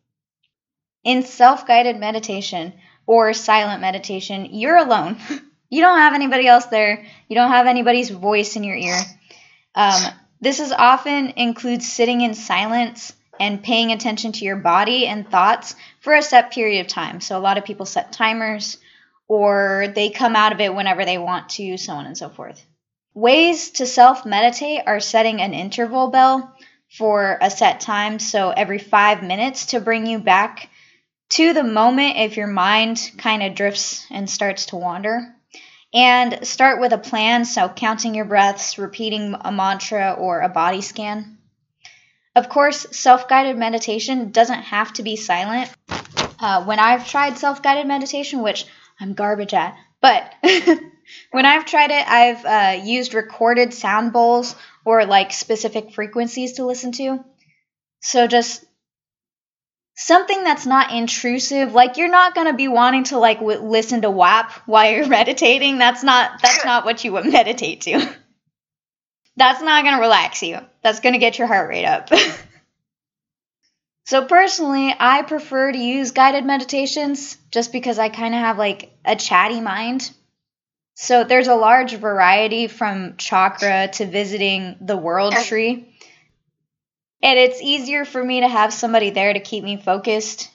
[1.04, 2.72] In self guided meditation
[3.06, 5.18] or silent meditation, you're alone.
[5.70, 7.06] You don't have anybody else there.
[7.28, 8.98] You don't have anybody's voice in your ear.
[9.76, 10.02] Um,
[10.42, 15.76] this is often includes sitting in silence and paying attention to your body and thoughts
[16.02, 17.22] for a set period of time.
[17.22, 18.78] So a lot of people set timers
[19.28, 22.66] or they come out of it whenever they want to, so on and so forth.
[23.14, 26.56] Ways to self meditate are setting an interval bell
[26.98, 30.70] for a set time, so every five minutes to bring you back
[31.30, 35.36] to the moment if your mind kind of drifts and starts to wander.
[35.94, 40.82] And start with a plan, so counting your breaths, repeating a mantra or a body
[40.82, 41.40] scan.
[42.36, 45.72] Of course, self guided meditation doesn't have to be silent.
[46.40, 48.66] Uh, when I've tried self guided meditation, which
[49.00, 50.32] I'm garbage at, but
[51.32, 54.56] when I've tried it, I've uh, used recorded sound bowls
[54.86, 57.24] or like specific frequencies to listen to.
[58.02, 58.64] So just
[60.00, 64.02] something that's not intrusive like you're not going to be wanting to like w- listen
[64.02, 65.78] to WAP while you're meditating.
[65.78, 68.16] That's not that's not what you would meditate to.
[69.36, 70.58] That's not going to relax you.
[70.84, 72.10] That's going to get your heart rate up.
[74.06, 78.92] So personally i prefer to use guided meditations just because i kind of have like
[79.06, 80.10] a chatty mind.
[80.96, 85.94] So there's a large variety from chakra to visiting the world tree
[87.22, 90.50] and it's easier for me to have somebody there to keep me focused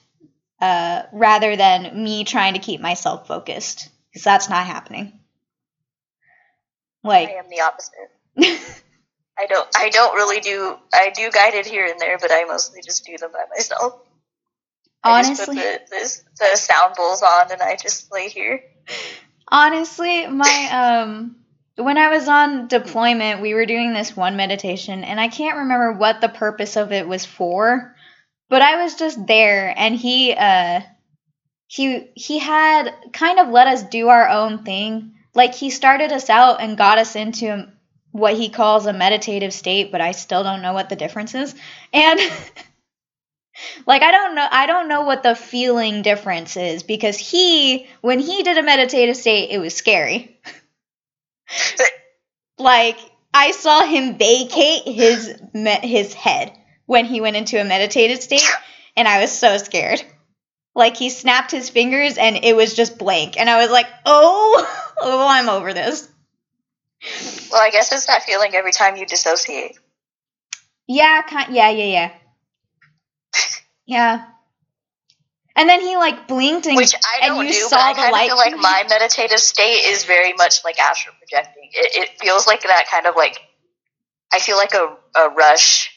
[0.61, 5.19] uh, rather than me trying to keep myself focused because that's not happening.
[7.03, 8.61] Like I am the opposite.
[9.37, 9.67] I don't.
[9.75, 10.77] I don't really do.
[10.93, 14.01] I do guided here and there, but I mostly just do them by myself.
[15.03, 18.63] I just put honestly, the, the, the sound bowls on, and I just lay here.
[19.47, 21.35] honestly, my um,
[21.77, 25.93] when I was on deployment, we were doing this one meditation, and I can't remember
[25.93, 27.95] what the purpose of it was for,
[28.49, 30.81] but I was just there, and he uh,
[31.67, 35.15] he he had kind of let us do our own thing.
[35.33, 37.67] Like he started us out and got us into
[38.11, 41.53] what he calls a meditative state, but I still don't know what the difference is.
[41.91, 42.19] And
[43.85, 48.19] like I don't know I don't know what the feeling difference is because he when
[48.19, 50.39] he did a meditative state, it was scary.
[52.57, 52.97] like
[53.33, 56.51] I saw him vacate his me- his head
[56.85, 58.47] when he went into a meditated state
[58.95, 60.03] and I was so scared.
[60.73, 64.93] Like he snapped his fingers and it was just blank and I was like, "Oh,
[65.01, 66.07] oh, I'm over this."
[67.51, 69.77] Well, I guess it's that feeling every time you dissociate.
[70.87, 72.11] Yeah, yeah, yeah, yeah.
[73.85, 74.25] Yeah.
[75.55, 78.11] And then he like blinked and, Which I don't you do, saw but I the
[78.11, 78.27] light.
[78.27, 81.69] feel like my meditative state is very much like astral projecting.
[81.71, 83.39] It, it feels like that kind of like
[84.33, 85.91] I feel like a, a rush,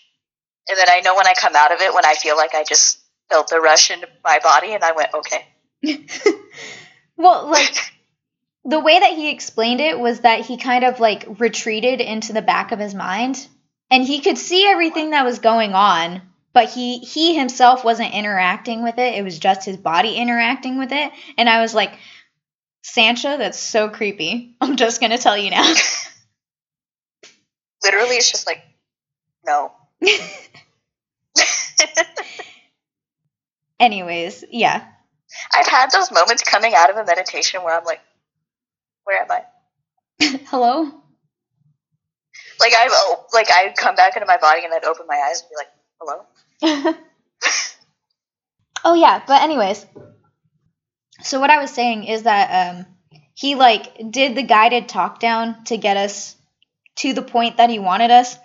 [0.69, 2.63] and then I know when I come out of it when I feel like I
[2.63, 2.99] just
[3.29, 5.47] felt the rush into my body, and I went okay.
[7.17, 7.75] well, like
[8.65, 12.43] the way that he explained it was that he kind of like retreated into the
[12.43, 13.47] back of his mind
[13.91, 16.21] and he could see everything that was going on
[16.59, 19.15] but he he himself wasn't interacting with it.
[19.15, 21.13] It was just his body interacting with it.
[21.37, 21.93] And i was like
[22.83, 24.57] sancha that's so creepy.
[24.61, 25.73] I'm just gonna tell you now.
[27.85, 28.61] Literally, it's just like
[29.47, 29.71] no.
[33.79, 34.85] anyways yeah.
[35.55, 38.01] I've had those moments coming out of a meditation where I'm like,
[39.05, 39.45] where am I?
[40.47, 40.91] hello?
[42.59, 42.91] Like I've
[43.33, 45.69] like I come back into my body and I'd open my eyes and be like,
[46.01, 46.25] hello.
[48.85, 49.85] oh yeah but anyways.
[51.23, 52.87] So what i was saying is that um
[53.35, 56.37] he like did the guided talk down to get us
[56.97, 58.37] to the point that he wanted us.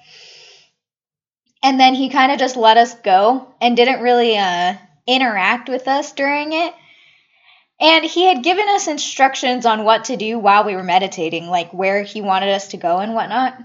[1.64, 4.76] And then he kind of just let us go and didn't really uh
[5.08, 6.74] interact with us during it.
[7.80, 11.74] And he had given us instructions on what to do while we were meditating like
[11.74, 13.58] where he wanted us to go and whatnot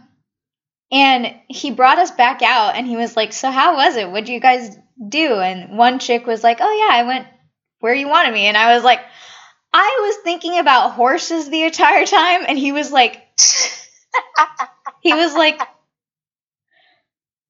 [0.91, 4.11] and he brought us back out and he was like, So how was it?
[4.11, 4.77] What'd you guys
[5.07, 5.35] do?
[5.35, 7.27] And one chick was like, Oh yeah, I went
[7.81, 8.47] where you wanted me.
[8.47, 9.01] And I was like,
[9.73, 12.45] I was thinking about horses the entire time.
[12.49, 13.23] And he was like,
[15.01, 15.61] he was like,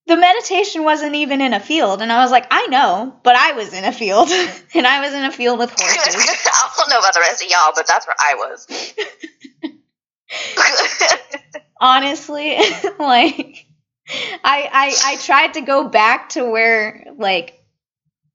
[0.06, 2.02] the meditation wasn't even in a field.
[2.02, 4.30] And I was like, I know, but I was in a field.
[4.74, 6.16] and I was in a field with horses.
[6.46, 8.66] I don't know about the rest of y'all, but that's where I was.
[11.80, 12.56] Honestly
[12.98, 13.66] like
[14.44, 17.54] I, I i tried to go back to where like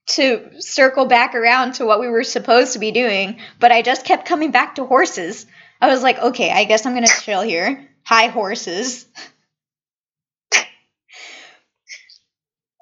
[0.05, 4.05] to circle back around to what we were supposed to be doing but i just
[4.05, 5.45] kept coming back to horses.
[5.81, 7.89] I was like okay i guess i'm gonna chill here.
[8.05, 9.05] Hi horses.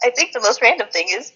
[0.04, 1.32] I think the most random thing is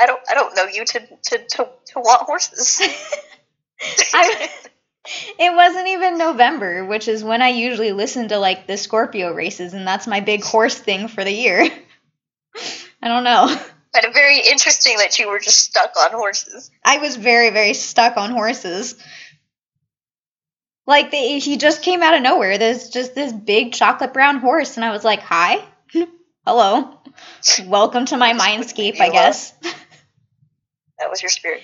[0.00, 2.80] I don't I don't know you to to, to, to want horses.
[4.14, 4.48] I,
[5.38, 9.74] it wasn't even november which is when i usually listen to like the scorpio races
[9.74, 11.60] and that's my big horse thing for the year
[13.02, 13.48] i don't know
[13.92, 16.70] But very interesting that you were just stuck on horses.
[16.84, 18.96] I was very, very stuck on horses.
[20.86, 22.58] Like they, he just came out of nowhere.
[22.58, 25.64] There's just this big chocolate brown horse, and I was like, "Hi,
[26.46, 26.98] hello,
[27.66, 29.52] welcome to my mindscape." I guess.
[31.00, 31.62] That was your spirit.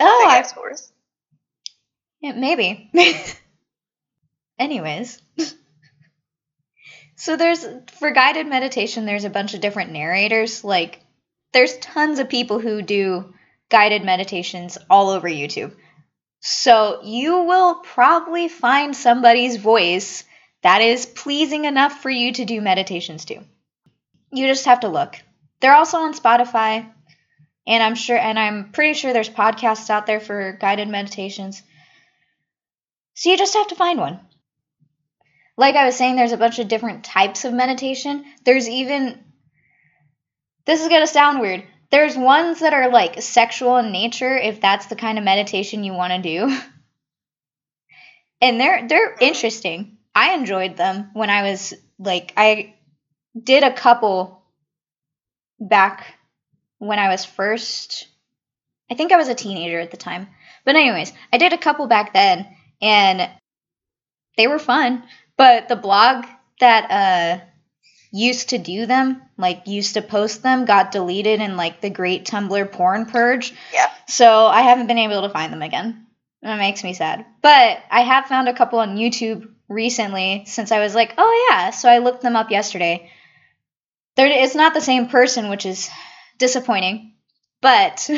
[0.00, 0.90] Oh, I, horse.
[2.20, 2.90] yeah, maybe.
[4.58, 5.20] Anyways,
[7.16, 7.66] so there's
[7.98, 9.06] for guided meditation.
[9.06, 10.64] There's a bunch of different narrators.
[10.64, 11.00] Like,
[11.52, 13.34] there's tons of people who do
[13.70, 15.74] guided meditations all over YouTube.
[16.40, 20.24] So you will probably find somebody's voice
[20.62, 23.40] that is pleasing enough for you to do meditations to.
[24.32, 25.16] You just have to look.
[25.60, 26.90] They're also on Spotify,
[27.66, 31.62] and I'm sure and I'm pretty sure there's podcasts out there for guided meditations.
[33.14, 34.20] So you just have to find one.
[35.56, 38.24] Like I was saying there's a bunch of different types of meditation.
[38.44, 39.22] There's even
[40.64, 41.64] This is going to sound weird.
[41.90, 45.92] There's ones that are like sexual in nature if that's the kind of meditation you
[45.92, 46.58] want to do.
[48.40, 49.98] And they're they're interesting.
[50.14, 52.74] I enjoyed them when I was like I
[53.40, 54.42] did a couple
[55.60, 56.04] back
[56.82, 58.08] when I was first.
[58.90, 60.26] I think I was a teenager at the time.
[60.64, 62.48] But, anyways, I did a couple back then,
[62.80, 63.30] and
[64.36, 65.04] they were fun.
[65.36, 66.26] But the blog
[66.58, 67.44] that uh,
[68.10, 72.26] used to do them, like used to post them, got deleted in like the great
[72.26, 73.54] Tumblr porn purge.
[73.72, 73.88] Yeah.
[74.08, 76.06] So I haven't been able to find them again.
[76.42, 77.24] That makes me sad.
[77.42, 81.70] But I have found a couple on YouTube recently since I was like, oh yeah.
[81.70, 83.08] So I looked them up yesterday.
[84.16, 85.88] They're, it's not the same person, which is
[86.42, 87.14] disappointing.
[87.60, 88.10] But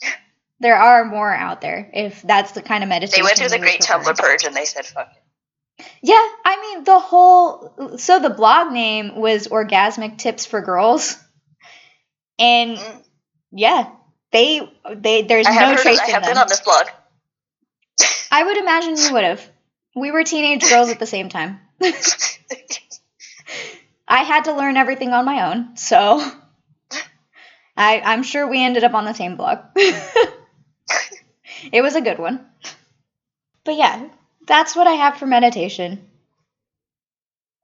[0.60, 3.22] there are more out there if that's the kind of meditation.
[3.22, 3.98] They went through the great prefer.
[4.12, 5.20] Tumblr purge and they said, fuck it.
[6.02, 6.14] Yeah,
[6.44, 11.18] I mean the whole so the blog name was Orgasmic Tips for Girls.
[12.38, 13.02] And Mm.
[13.52, 13.90] yeah,
[14.30, 14.60] they
[14.94, 16.30] they there's I no trace I of have them.
[16.32, 16.86] been on this blog.
[18.30, 19.48] I would imagine you would have.
[19.96, 21.60] We were teenage girls at the same time.
[24.06, 26.20] I had to learn everything on my own, so
[27.76, 29.58] I I'm sure we ended up on the same blog.
[29.76, 30.32] it
[31.82, 32.46] was a good one.
[33.64, 34.08] But yeah,
[34.46, 36.06] that's what I have for meditation.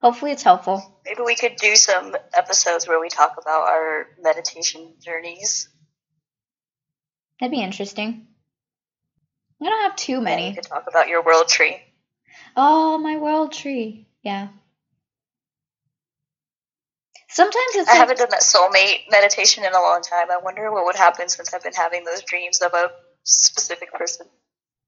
[0.02, 0.82] Hopefully it's helpful.
[1.04, 5.68] Maybe we could do some episodes where we talk about our meditation journeys.
[7.38, 8.26] That'd be interesting.
[9.62, 10.48] I don't have too Yeah, many.
[10.48, 11.80] you could talk about your world tree.
[12.56, 14.06] Oh, my world tree.
[14.22, 14.48] Yeah.
[17.32, 20.30] Sometimes it's I like, haven't done that soulmate meditation in a long time.
[20.30, 22.90] I wonder what would happen since I've been having those dreams of a
[23.24, 24.26] specific person.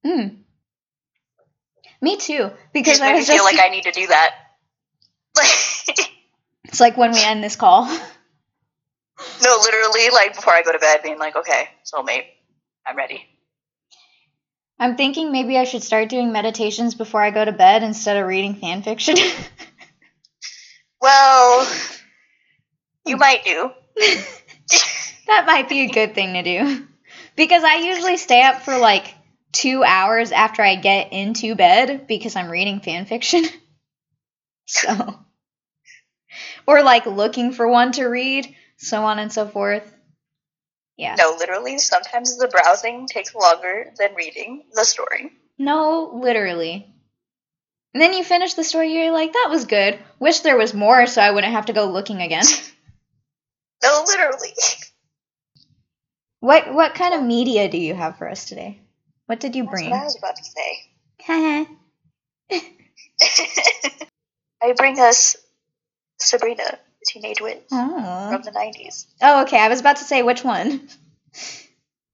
[0.05, 0.39] mm.
[2.01, 2.51] Me too.
[2.73, 4.35] Because I made me was feel just, like I need to do that.
[6.65, 7.85] it's like when we end this call.
[7.87, 12.25] no, literally, like before I go to bed, being like, okay, soulmate,
[12.85, 13.25] I'm ready.
[14.81, 18.27] I'm thinking maybe I should start doing meditations before I go to bed instead of
[18.27, 19.15] reading fan fiction.
[21.01, 21.67] Well,
[23.05, 23.71] you might do.
[25.27, 26.87] that might be a good thing to do.
[27.37, 29.15] Because I usually stay up for like
[29.53, 33.45] two hours after I get into bed because I'm reading fan fiction.
[34.65, 35.19] So,
[36.67, 39.83] or like looking for one to read, so on and so forth.
[40.97, 41.17] Yeah.
[41.19, 45.33] No, literally, sometimes the browsing takes longer than reading the story.
[45.59, 46.87] No, literally.
[47.93, 49.99] And then you finish the story, you're like, that was good.
[50.19, 52.45] Wish there was more so I wouldn't have to go looking again.
[53.83, 54.53] No, literally.
[56.41, 58.81] what what kind of media do you have for us today?
[59.27, 59.91] What did you That's bring?
[59.91, 60.83] what I was about to say.
[61.29, 61.67] oh,
[64.63, 65.37] I bring us
[66.19, 69.07] Sabrina, Teenage Witch from the 90s.
[69.23, 69.59] oh, okay.
[69.59, 70.89] I was about to say which one.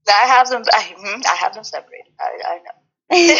[0.08, 0.62] I have them.
[0.72, 2.12] I, mm, I have them separated.
[2.18, 2.72] I, I know.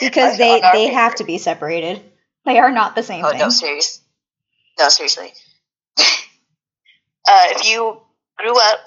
[0.00, 2.02] because they they have to be separated.
[2.46, 3.38] They are not the same Oh thing.
[3.40, 4.02] no, seriously.
[4.78, 5.32] No, seriously.
[7.28, 8.00] Uh, if you
[8.38, 8.78] grew up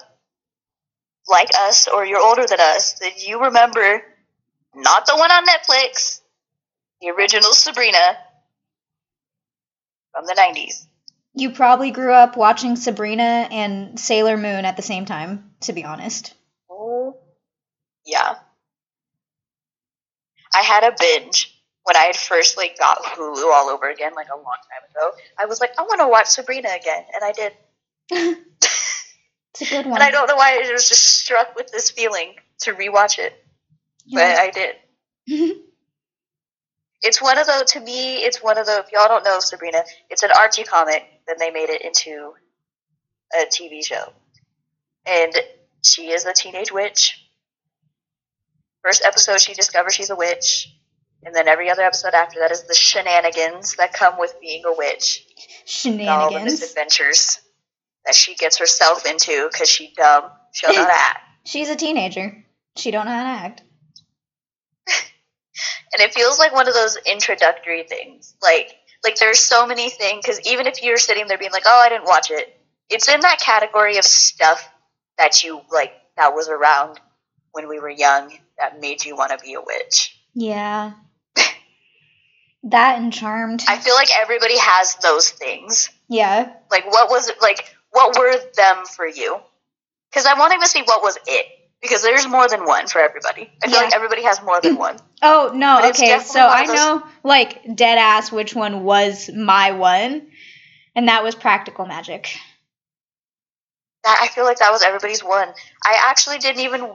[1.28, 4.02] like us, or you're older than us, then you remember
[4.74, 6.20] not the one on Netflix,
[7.00, 8.16] the original Sabrina
[10.12, 10.86] from the '90s.
[11.34, 15.84] You probably grew up watching Sabrina and Sailor Moon at the same time, to be
[15.84, 16.34] honest.
[16.68, 17.16] Oh,
[18.04, 18.34] yeah.
[20.56, 24.28] I had a binge when I had first like got Hulu all over again, like
[24.28, 25.16] a long time ago.
[25.38, 27.52] I was like, I want to watch Sabrina again, and I did.
[28.10, 29.94] It's a good one.
[29.94, 33.32] And I don't know why I was just struck with this feeling to rewatch it,
[34.12, 34.36] but Yeah.
[34.38, 35.56] I did.
[37.02, 37.70] It's one of those.
[37.72, 38.80] To me, it's one of the.
[38.80, 41.02] If y'all don't know Sabrina, it's an Archie comic.
[41.26, 42.34] Then they made it into
[43.34, 44.12] a TV show,
[45.06, 45.32] and
[45.82, 47.18] she is a teenage witch.
[48.82, 50.68] First episode, she discovers she's a witch,
[51.22, 54.74] and then every other episode after that is the shenanigans that come with being a
[54.76, 56.44] witch, all the Shenanigans.
[56.44, 57.38] misadventures
[58.06, 60.24] that she gets herself into because she dumb.
[60.52, 61.18] She don't know how to act.
[61.44, 62.44] She's a teenager.
[62.76, 63.62] She don't know how to act.
[65.92, 68.34] and it feels like one of those introductory things.
[68.42, 68.74] Like,
[69.04, 71.88] like there's so many things because even if you're sitting there being like, "Oh, I
[71.88, 72.54] didn't watch it,"
[72.88, 74.68] it's in that category of stuff
[75.18, 77.00] that you like that was around
[77.52, 80.16] when we were young that made you want to be a witch.
[80.34, 80.92] Yeah.
[82.64, 83.64] that and Charmed.
[83.68, 85.90] I feel like everybody has those things.
[86.08, 86.52] yeah.
[86.70, 87.36] Like, what was it?
[87.40, 89.38] Like, what were them for you?
[90.10, 91.46] Because I want to see what was it.
[91.82, 93.50] Because there's more than one for everybody.
[93.62, 93.84] I feel Yeah.
[93.84, 94.96] like everybody has more than one.
[95.22, 95.86] Oh no.
[95.90, 96.18] Okay.
[96.20, 100.28] So I those- know, like dead ass, which one was my one,
[100.94, 102.34] and that was Practical Magic.
[104.04, 105.48] That I feel like that was everybody's one.
[105.84, 106.90] I actually didn't even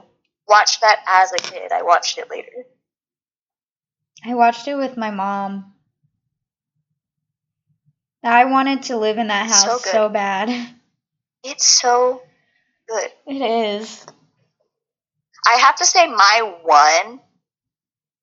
[0.48, 1.70] watch that as a kid.
[1.70, 2.50] I watched it later.
[4.24, 5.72] I watched it with my mom.
[8.24, 9.92] I wanted to live in that house good.
[9.92, 10.48] so bad.
[11.44, 12.22] It's so
[12.88, 13.10] good.
[13.26, 14.06] It is.
[15.46, 17.20] I have to say, my one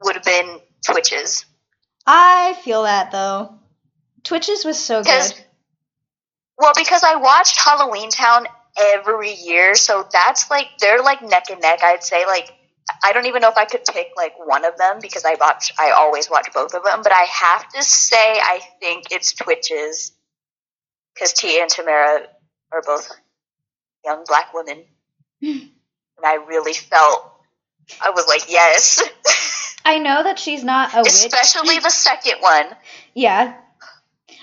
[0.03, 1.45] would have been Twitches.
[2.05, 3.55] I feel that though.
[4.23, 5.33] Twitches was so good.
[6.57, 8.45] well, because I watched Halloween Town
[8.77, 11.81] every year, so that's like they're like neck and neck.
[11.83, 12.51] I'd say like
[13.03, 15.71] I don't even know if I could pick like one of them because I watch
[15.79, 20.11] I always watch both of them, but I have to say I think it's Twitches
[21.13, 22.27] because Tia and Tamara
[22.73, 23.09] are both
[24.03, 24.83] young black women,
[25.41, 25.69] and
[26.25, 27.31] I really felt
[28.01, 29.01] I was like yes,
[29.85, 31.07] I know that she's not a witch.
[31.07, 32.65] especially the second one.
[33.13, 33.55] Yeah.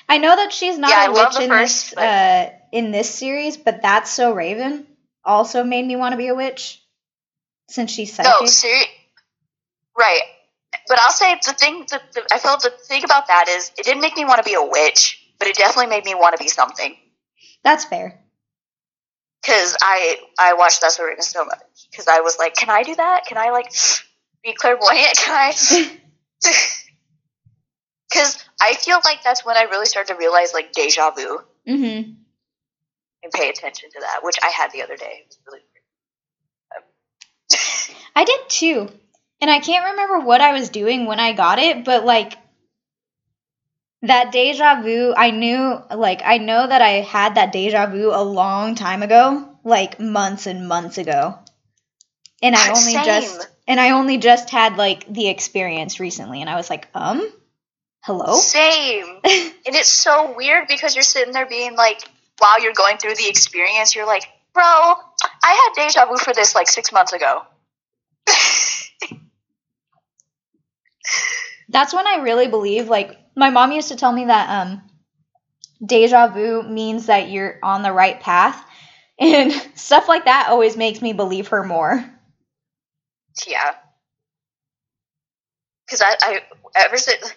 [0.08, 3.08] I know that she's not Yeah, a witch in first, this but- uh, in this
[3.12, 4.86] series, but that's so Raven
[5.24, 6.80] also made me want to be a witch
[7.68, 8.32] since she's psychic.
[8.40, 8.86] No, seri-
[9.98, 10.22] right.
[10.88, 13.84] But I'll say the thing that the, I felt the thing about that is it
[13.84, 16.42] didn't make me want to be a witch, but it definitely made me want to
[16.42, 16.96] be something.
[17.64, 18.20] That's fair.
[19.42, 21.58] Because I I watched That's What Raven so much.
[21.90, 23.24] Because I was like, can I do that?
[23.26, 23.72] Can I like
[24.44, 25.14] be clairvoyant?
[25.16, 25.52] Can I?
[28.10, 32.00] Because I feel like that's when I really started to realize like deja vu hmm
[33.22, 35.20] and pay attention to that, which I had the other day.
[35.20, 35.66] It was really weird.
[38.16, 38.88] I did too.
[39.40, 42.34] And I can't remember what I was doing when I got it, but like
[44.02, 48.22] that deja vu, I knew, like, I know that I had that deja vu a
[48.22, 51.38] long time ago, like months and months ago.
[52.42, 53.04] And I only Same.
[53.04, 57.30] just, and I only just had like the experience recently, and I was like, um,
[58.02, 58.34] hello?
[58.36, 59.06] Same.
[59.24, 62.00] and it's so weird because you're sitting there being like,
[62.38, 64.24] while you're going through the experience, you're like,
[64.54, 64.94] bro, I
[65.44, 67.42] had deja vu for this like six months ago.
[71.70, 74.82] That's when I really believe, like, my mom used to tell me that, um,
[75.84, 78.64] deja vu means that you're on the right path.
[79.20, 82.04] And stuff like that always makes me believe her more.
[83.46, 83.74] yeah.
[85.86, 86.40] Because I, I,
[86.76, 87.34] ever since,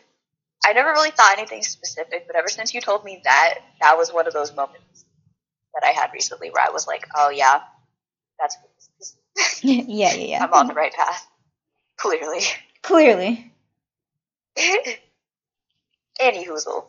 [0.65, 4.13] I never really thought anything specific, but ever since you told me that, that was
[4.13, 5.05] one of those moments
[5.75, 7.61] that I had recently where I was like, oh yeah,
[8.39, 9.63] that's what this is.
[9.63, 10.43] yeah, yeah, yeah.
[10.43, 11.27] I'm on the right path.
[11.97, 12.41] Clearly.
[12.83, 13.52] Clearly.
[16.19, 16.85] Any hoozle.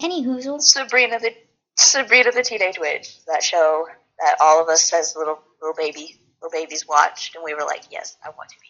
[0.00, 0.62] Any hoozles?
[0.62, 1.34] Sabrina the
[1.76, 3.86] Sabrina the Teenage Witch, that show
[4.18, 7.84] that all of us as little little baby little babies watched, and we were like,
[7.90, 8.68] yes, I want to be.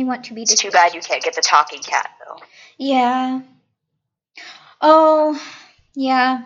[0.00, 2.38] I want to be It's too bad you can't get the talking cat though.
[2.78, 3.40] Yeah.
[4.80, 5.40] Oh,
[5.94, 6.44] yeah.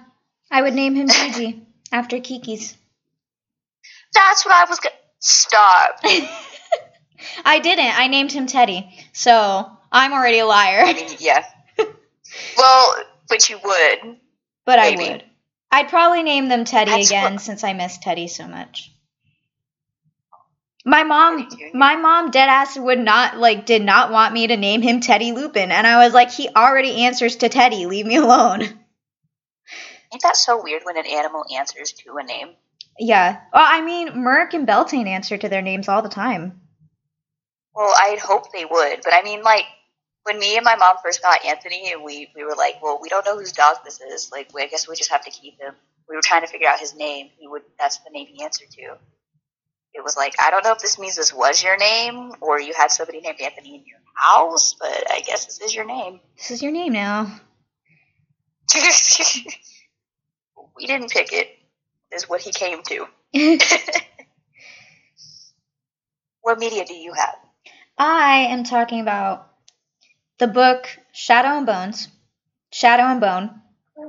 [0.51, 1.63] I would name him Gigi
[1.93, 2.77] after Kiki's.
[4.15, 6.01] That's what I was gonna stop.
[7.45, 7.99] I didn't.
[7.99, 8.89] I named him Teddy.
[9.13, 10.83] So I'm already a liar.
[10.85, 11.45] I mean, yeah.
[12.59, 12.97] well,
[13.29, 14.17] but you would.
[14.65, 15.25] But I would.
[15.71, 18.91] I'd probably name them Teddy That's again what- since I miss Teddy so much.
[20.87, 24.83] My mom, my mom, dead ass would not like, did not want me to name
[24.83, 27.87] him Teddy Lupin, and I was like, he already answers to Teddy.
[27.87, 28.61] Leave me alone.
[30.13, 32.49] Ain't that so weird when an animal answers to a name?
[32.99, 33.41] Yeah.
[33.53, 36.61] Well, I mean, Merc and Beltane answer to their names all the time.
[37.75, 39.65] Well, I'd hope they would, but I mean, like
[40.25, 43.09] when me and my mom first got Anthony, and we we were like, well, we
[43.09, 44.31] don't know whose dog this is.
[44.33, 45.75] Like, we, I guess we just have to keep him.
[46.09, 47.31] We were trying to figure out his name.
[47.39, 47.63] He would.
[47.79, 48.97] That's the name he answered to.
[49.95, 52.75] It was like I don't know if this means this was your name or you
[52.75, 56.21] had somebody named Anthony in your house, but I guess this is your name.
[56.37, 57.41] This is your name now.
[60.77, 61.49] we didn't pick it.
[62.13, 63.07] Is what he came to.
[66.43, 67.37] What media do you have?
[67.97, 69.51] I am talking about
[70.39, 72.09] the book Shadow and Bones.
[72.73, 73.61] Shadow and Bone.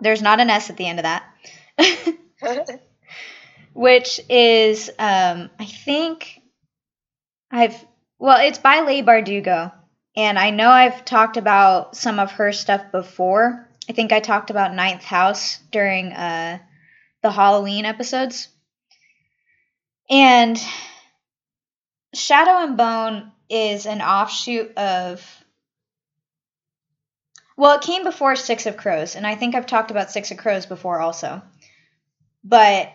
[0.02, 2.82] There's not an S at the end of that.
[3.74, 6.42] Which is, um, I think
[7.52, 7.86] I've,
[8.18, 9.72] well, it's by Leigh Bardugo.
[10.16, 13.70] And I know I've talked about some of her stuff before.
[13.90, 16.58] I think I talked about Ninth House during uh,
[17.22, 18.48] the Halloween episodes.
[20.10, 20.60] And
[22.16, 25.44] Shadow and Bone is an offshoot of.
[27.58, 30.38] Well, it came before Six of Crows, and I think I've talked about Six of
[30.38, 31.42] Crows before also.
[32.44, 32.92] But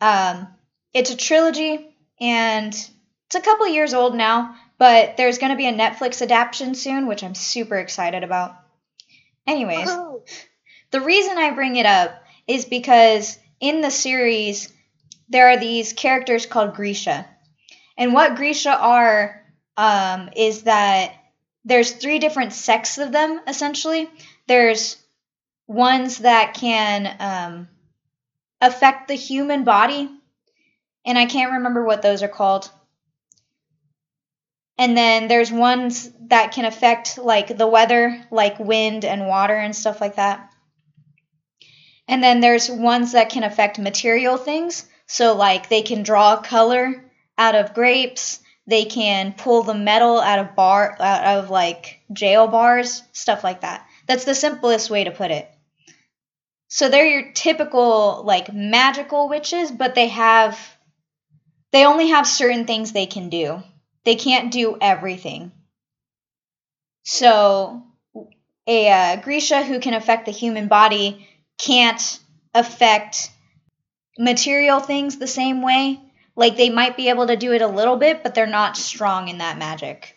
[0.00, 0.48] um,
[0.94, 5.66] it's a trilogy, and it's a couple years old now, but there's going to be
[5.66, 8.56] a Netflix adaptation soon, which I'm super excited about.
[9.46, 10.22] Anyways, Woohoo.
[10.90, 14.72] the reason I bring it up is because in the series,
[15.28, 17.26] there are these characters called Grisha.
[17.98, 19.42] And what Grisha are
[19.76, 21.12] um, is that
[21.64, 24.08] there's three different sects of them, essentially.
[24.46, 24.96] there's
[25.66, 27.68] ones that can um,
[28.62, 30.08] affect the human body,
[31.04, 32.70] and I can't remember what those are called.
[34.78, 39.74] And then there's ones that can affect like the weather, like wind and water and
[39.74, 40.50] stuff like that.
[42.06, 44.86] And then there's ones that can affect material things.
[45.06, 47.04] So like they can draw color
[47.38, 52.46] out of grapes, they can pull the metal out of bar out of like jail
[52.48, 53.86] bars, stuff like that.
[54.06, 55.48] That's the simplest way to put it.
[56.68, 60.58] So they're your typical like magical witches, but they have
[61.70, 63.62] they only have certain things they can do.
[64.04, 65.52] They can't do everything.
[67.04, 67.82] So
[68.66, 71.26] a uh, Grisha who can affect the human body
[71.58, 72.20] can't
[72.54, 73.30] affect
[74.18, 76.00] material things the same way.
[76.38, 79.26] Like they might be able to do it a little bit, but they're not strong
[79.26, 80.16] in that magic.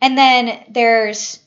[0.00, 1.38] And then there's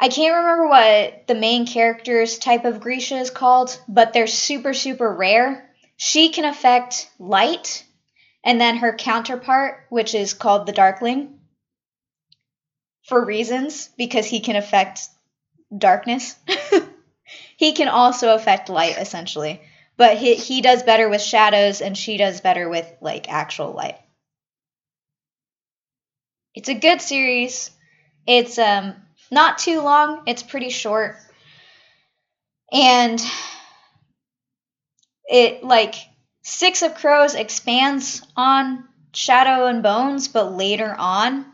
[0.00, 4.72] I can't remember what the main character's type of Grisha is called, but they're super,
[4.72, 5.70] super rare.
[5.98, 7.84] She can affect light,
[8.42, 11.38] and then her counterpart, which is called the Darkling,
[13.02, 15.00] for reasons, because he can affect
[15.76, 16.34] darkness.
[17.58, 19.60] he can also affect light, essentially.
[19.96, 23.98] But he, he does better with shadows, and she does better with, like, actual light.
[26.54, 27.70] It's a good series.
[28.26, 28.94] It's um
[29.30, 31.16] not too long, it's pretty short.
[32.72, 33.20] And
[35.28, 35.94] it like
[36.42, 41.46] Six of Crows expands on Shadow and Bones, but later on.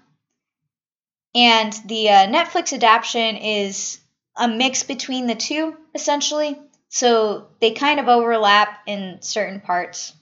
[1.35, 4.01] And the uh, Netflix adaptation is
[4.37, 6.59] a mix between the two, essentially.
[6.91, 10.13] So they kind of overlap in certain parts,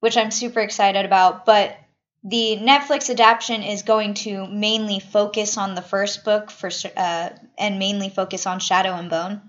[0.00, 1.44] which I'm super excited about.
[1.44, 1.76] But
[2.24, 7.78] the Netflix adaptation is going to mainly focus on the first book for uh, and
[7.78, 9.40] mainly focus on Shadow and Bone,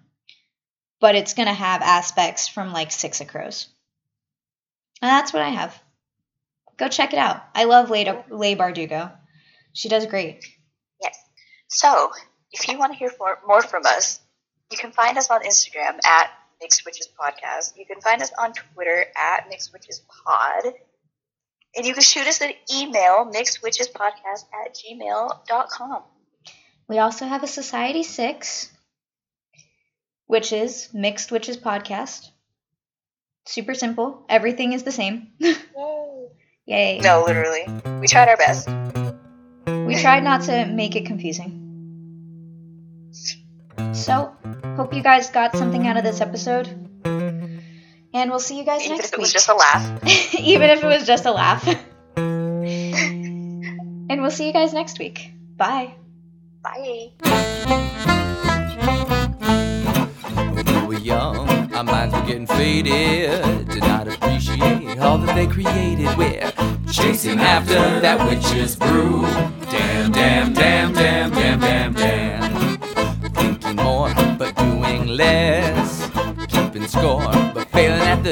[1.00, 3.68] but it's going to have aspects from like Six of Crows.
[5.02, 5.82] And that's what I have.
[6.78, 7.42] Go check it out.
[7.54, 9.12] I love Leigh, Bardugo.
[9.74, 10.46] She does great.
[11.02, 11.18] Yes.
[11.68, 12.12] So,
[12.52, 13.12] if you want to hear
[13.46, 14.21] more from us,
[14.72, 17.78] you can find us on Instagram at Mixed Witches Podcast.
[17.78, 20.74] You can find us on Twitter at Mixed Witches Pod.
[21.76, 26.04] And you can shoot us an email, mixedwitchespodcast at gmail.com.
[26.88, 28.72] We also have a Society 6,
[30.28, 32.28] which is Mixed Witches Podcast.
[33.46, 34.26] Super simple.
[34.30, 35.32] Everything is the same.
[35.40, 36.28] Yay.
[36.66, 37.00] Yay.
[37.00, 37.66] No, literally.
[38.00, 38.68] We tried our best.
[39.66, 41.62] We tried not to make it confusing.
[43.94, 44.36] So,
[44.76, 46.68] hope you guys got something out of this episode.
[48.14, 49.22] And we'll see you guys Even next if it week.
[49.24, 50.04] was just a laugh.
[50.40, 51.68] Even if it was just a laugh.
[52.18, 55.32] and we'll see you guys next week.
[55.56, 55.94] Bye.
[56.62, 57.12] Bye.
[60.54, 63.68] When we were young, our minds were getting faded.
[63.70, 66.16] Did not appreciate all that they created.
[66.18, 66.52] We're
[66.92, 69.22] chasing after that witch's brew.
[69.72, 72.01] Damn, damn, damn, damn, damn, damn, damn.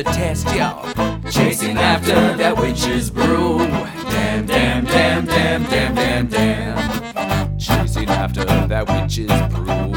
[0.03, 0.81] The test, y'all.
[1.29, 3.57] Chasing after that witch's brew.
[3.57, 7.57] Damn, damn, damn, damn, damn, damn, damn.
[7.57, 9.89] Chasing after that witch's brew.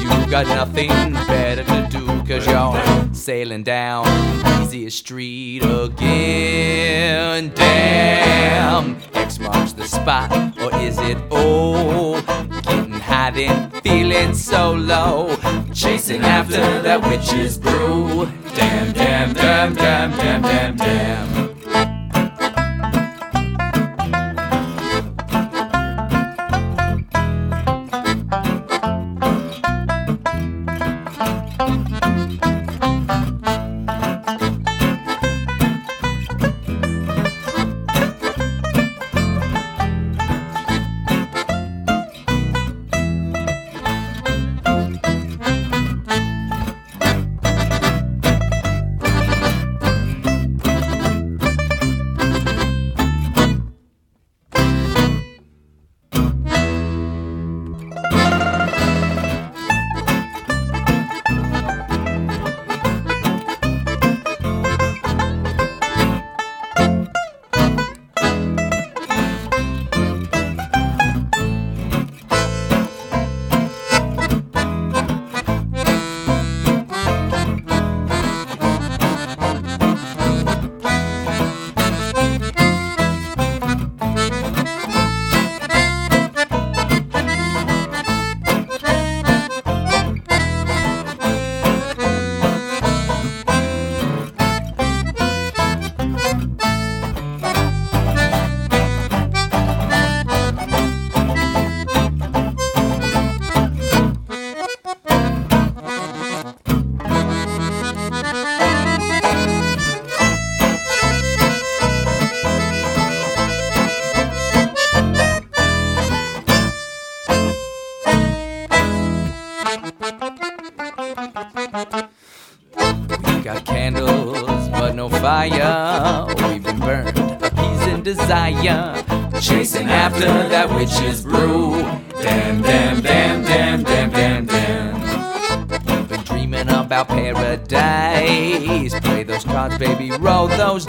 [0.00, 0.88] You got nothing
[1.28, 7.52] better to do, cause you're sailing down the easiest street again.
[7.54, 12.22] Damn, X marks the spot, or is it O?
[12.62, 12.89] Getting
[13.30, 15.36] high feeling so low.
[15.72, 18.28] Chasing after that witch's brew.
[18.54, 21.49] Damn, damn, damn, damn, damn, damn, damn.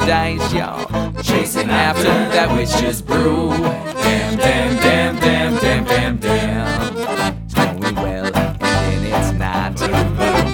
[0.05, 0.85] Dice, yo.
[1.21, 3.49] Chasing after that witch's brew.
[3.49, 6.97] Damn, damn, damn, damn, damn, damn, damn.
[7.45, 9.79] It's going well, and then it's not.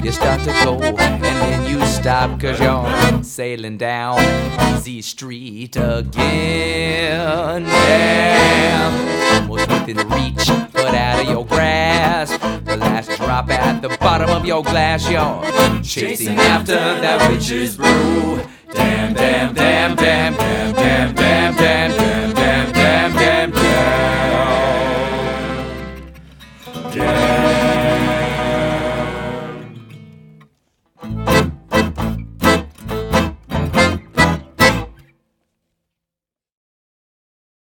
[0.03, 4.19] You start to go, and then you stop, cause you're sailing down
[4.79, 7.63] Z Street again.
[7.63, 12.39] Damn, almost within reach, but out of your grasp.
[12.65, 15.43] The last drop at the bottom of your glass, you're
[15.83, 18.41] chasing after that witch's brew.
[19.17, 20.26] Damn, damn, damn.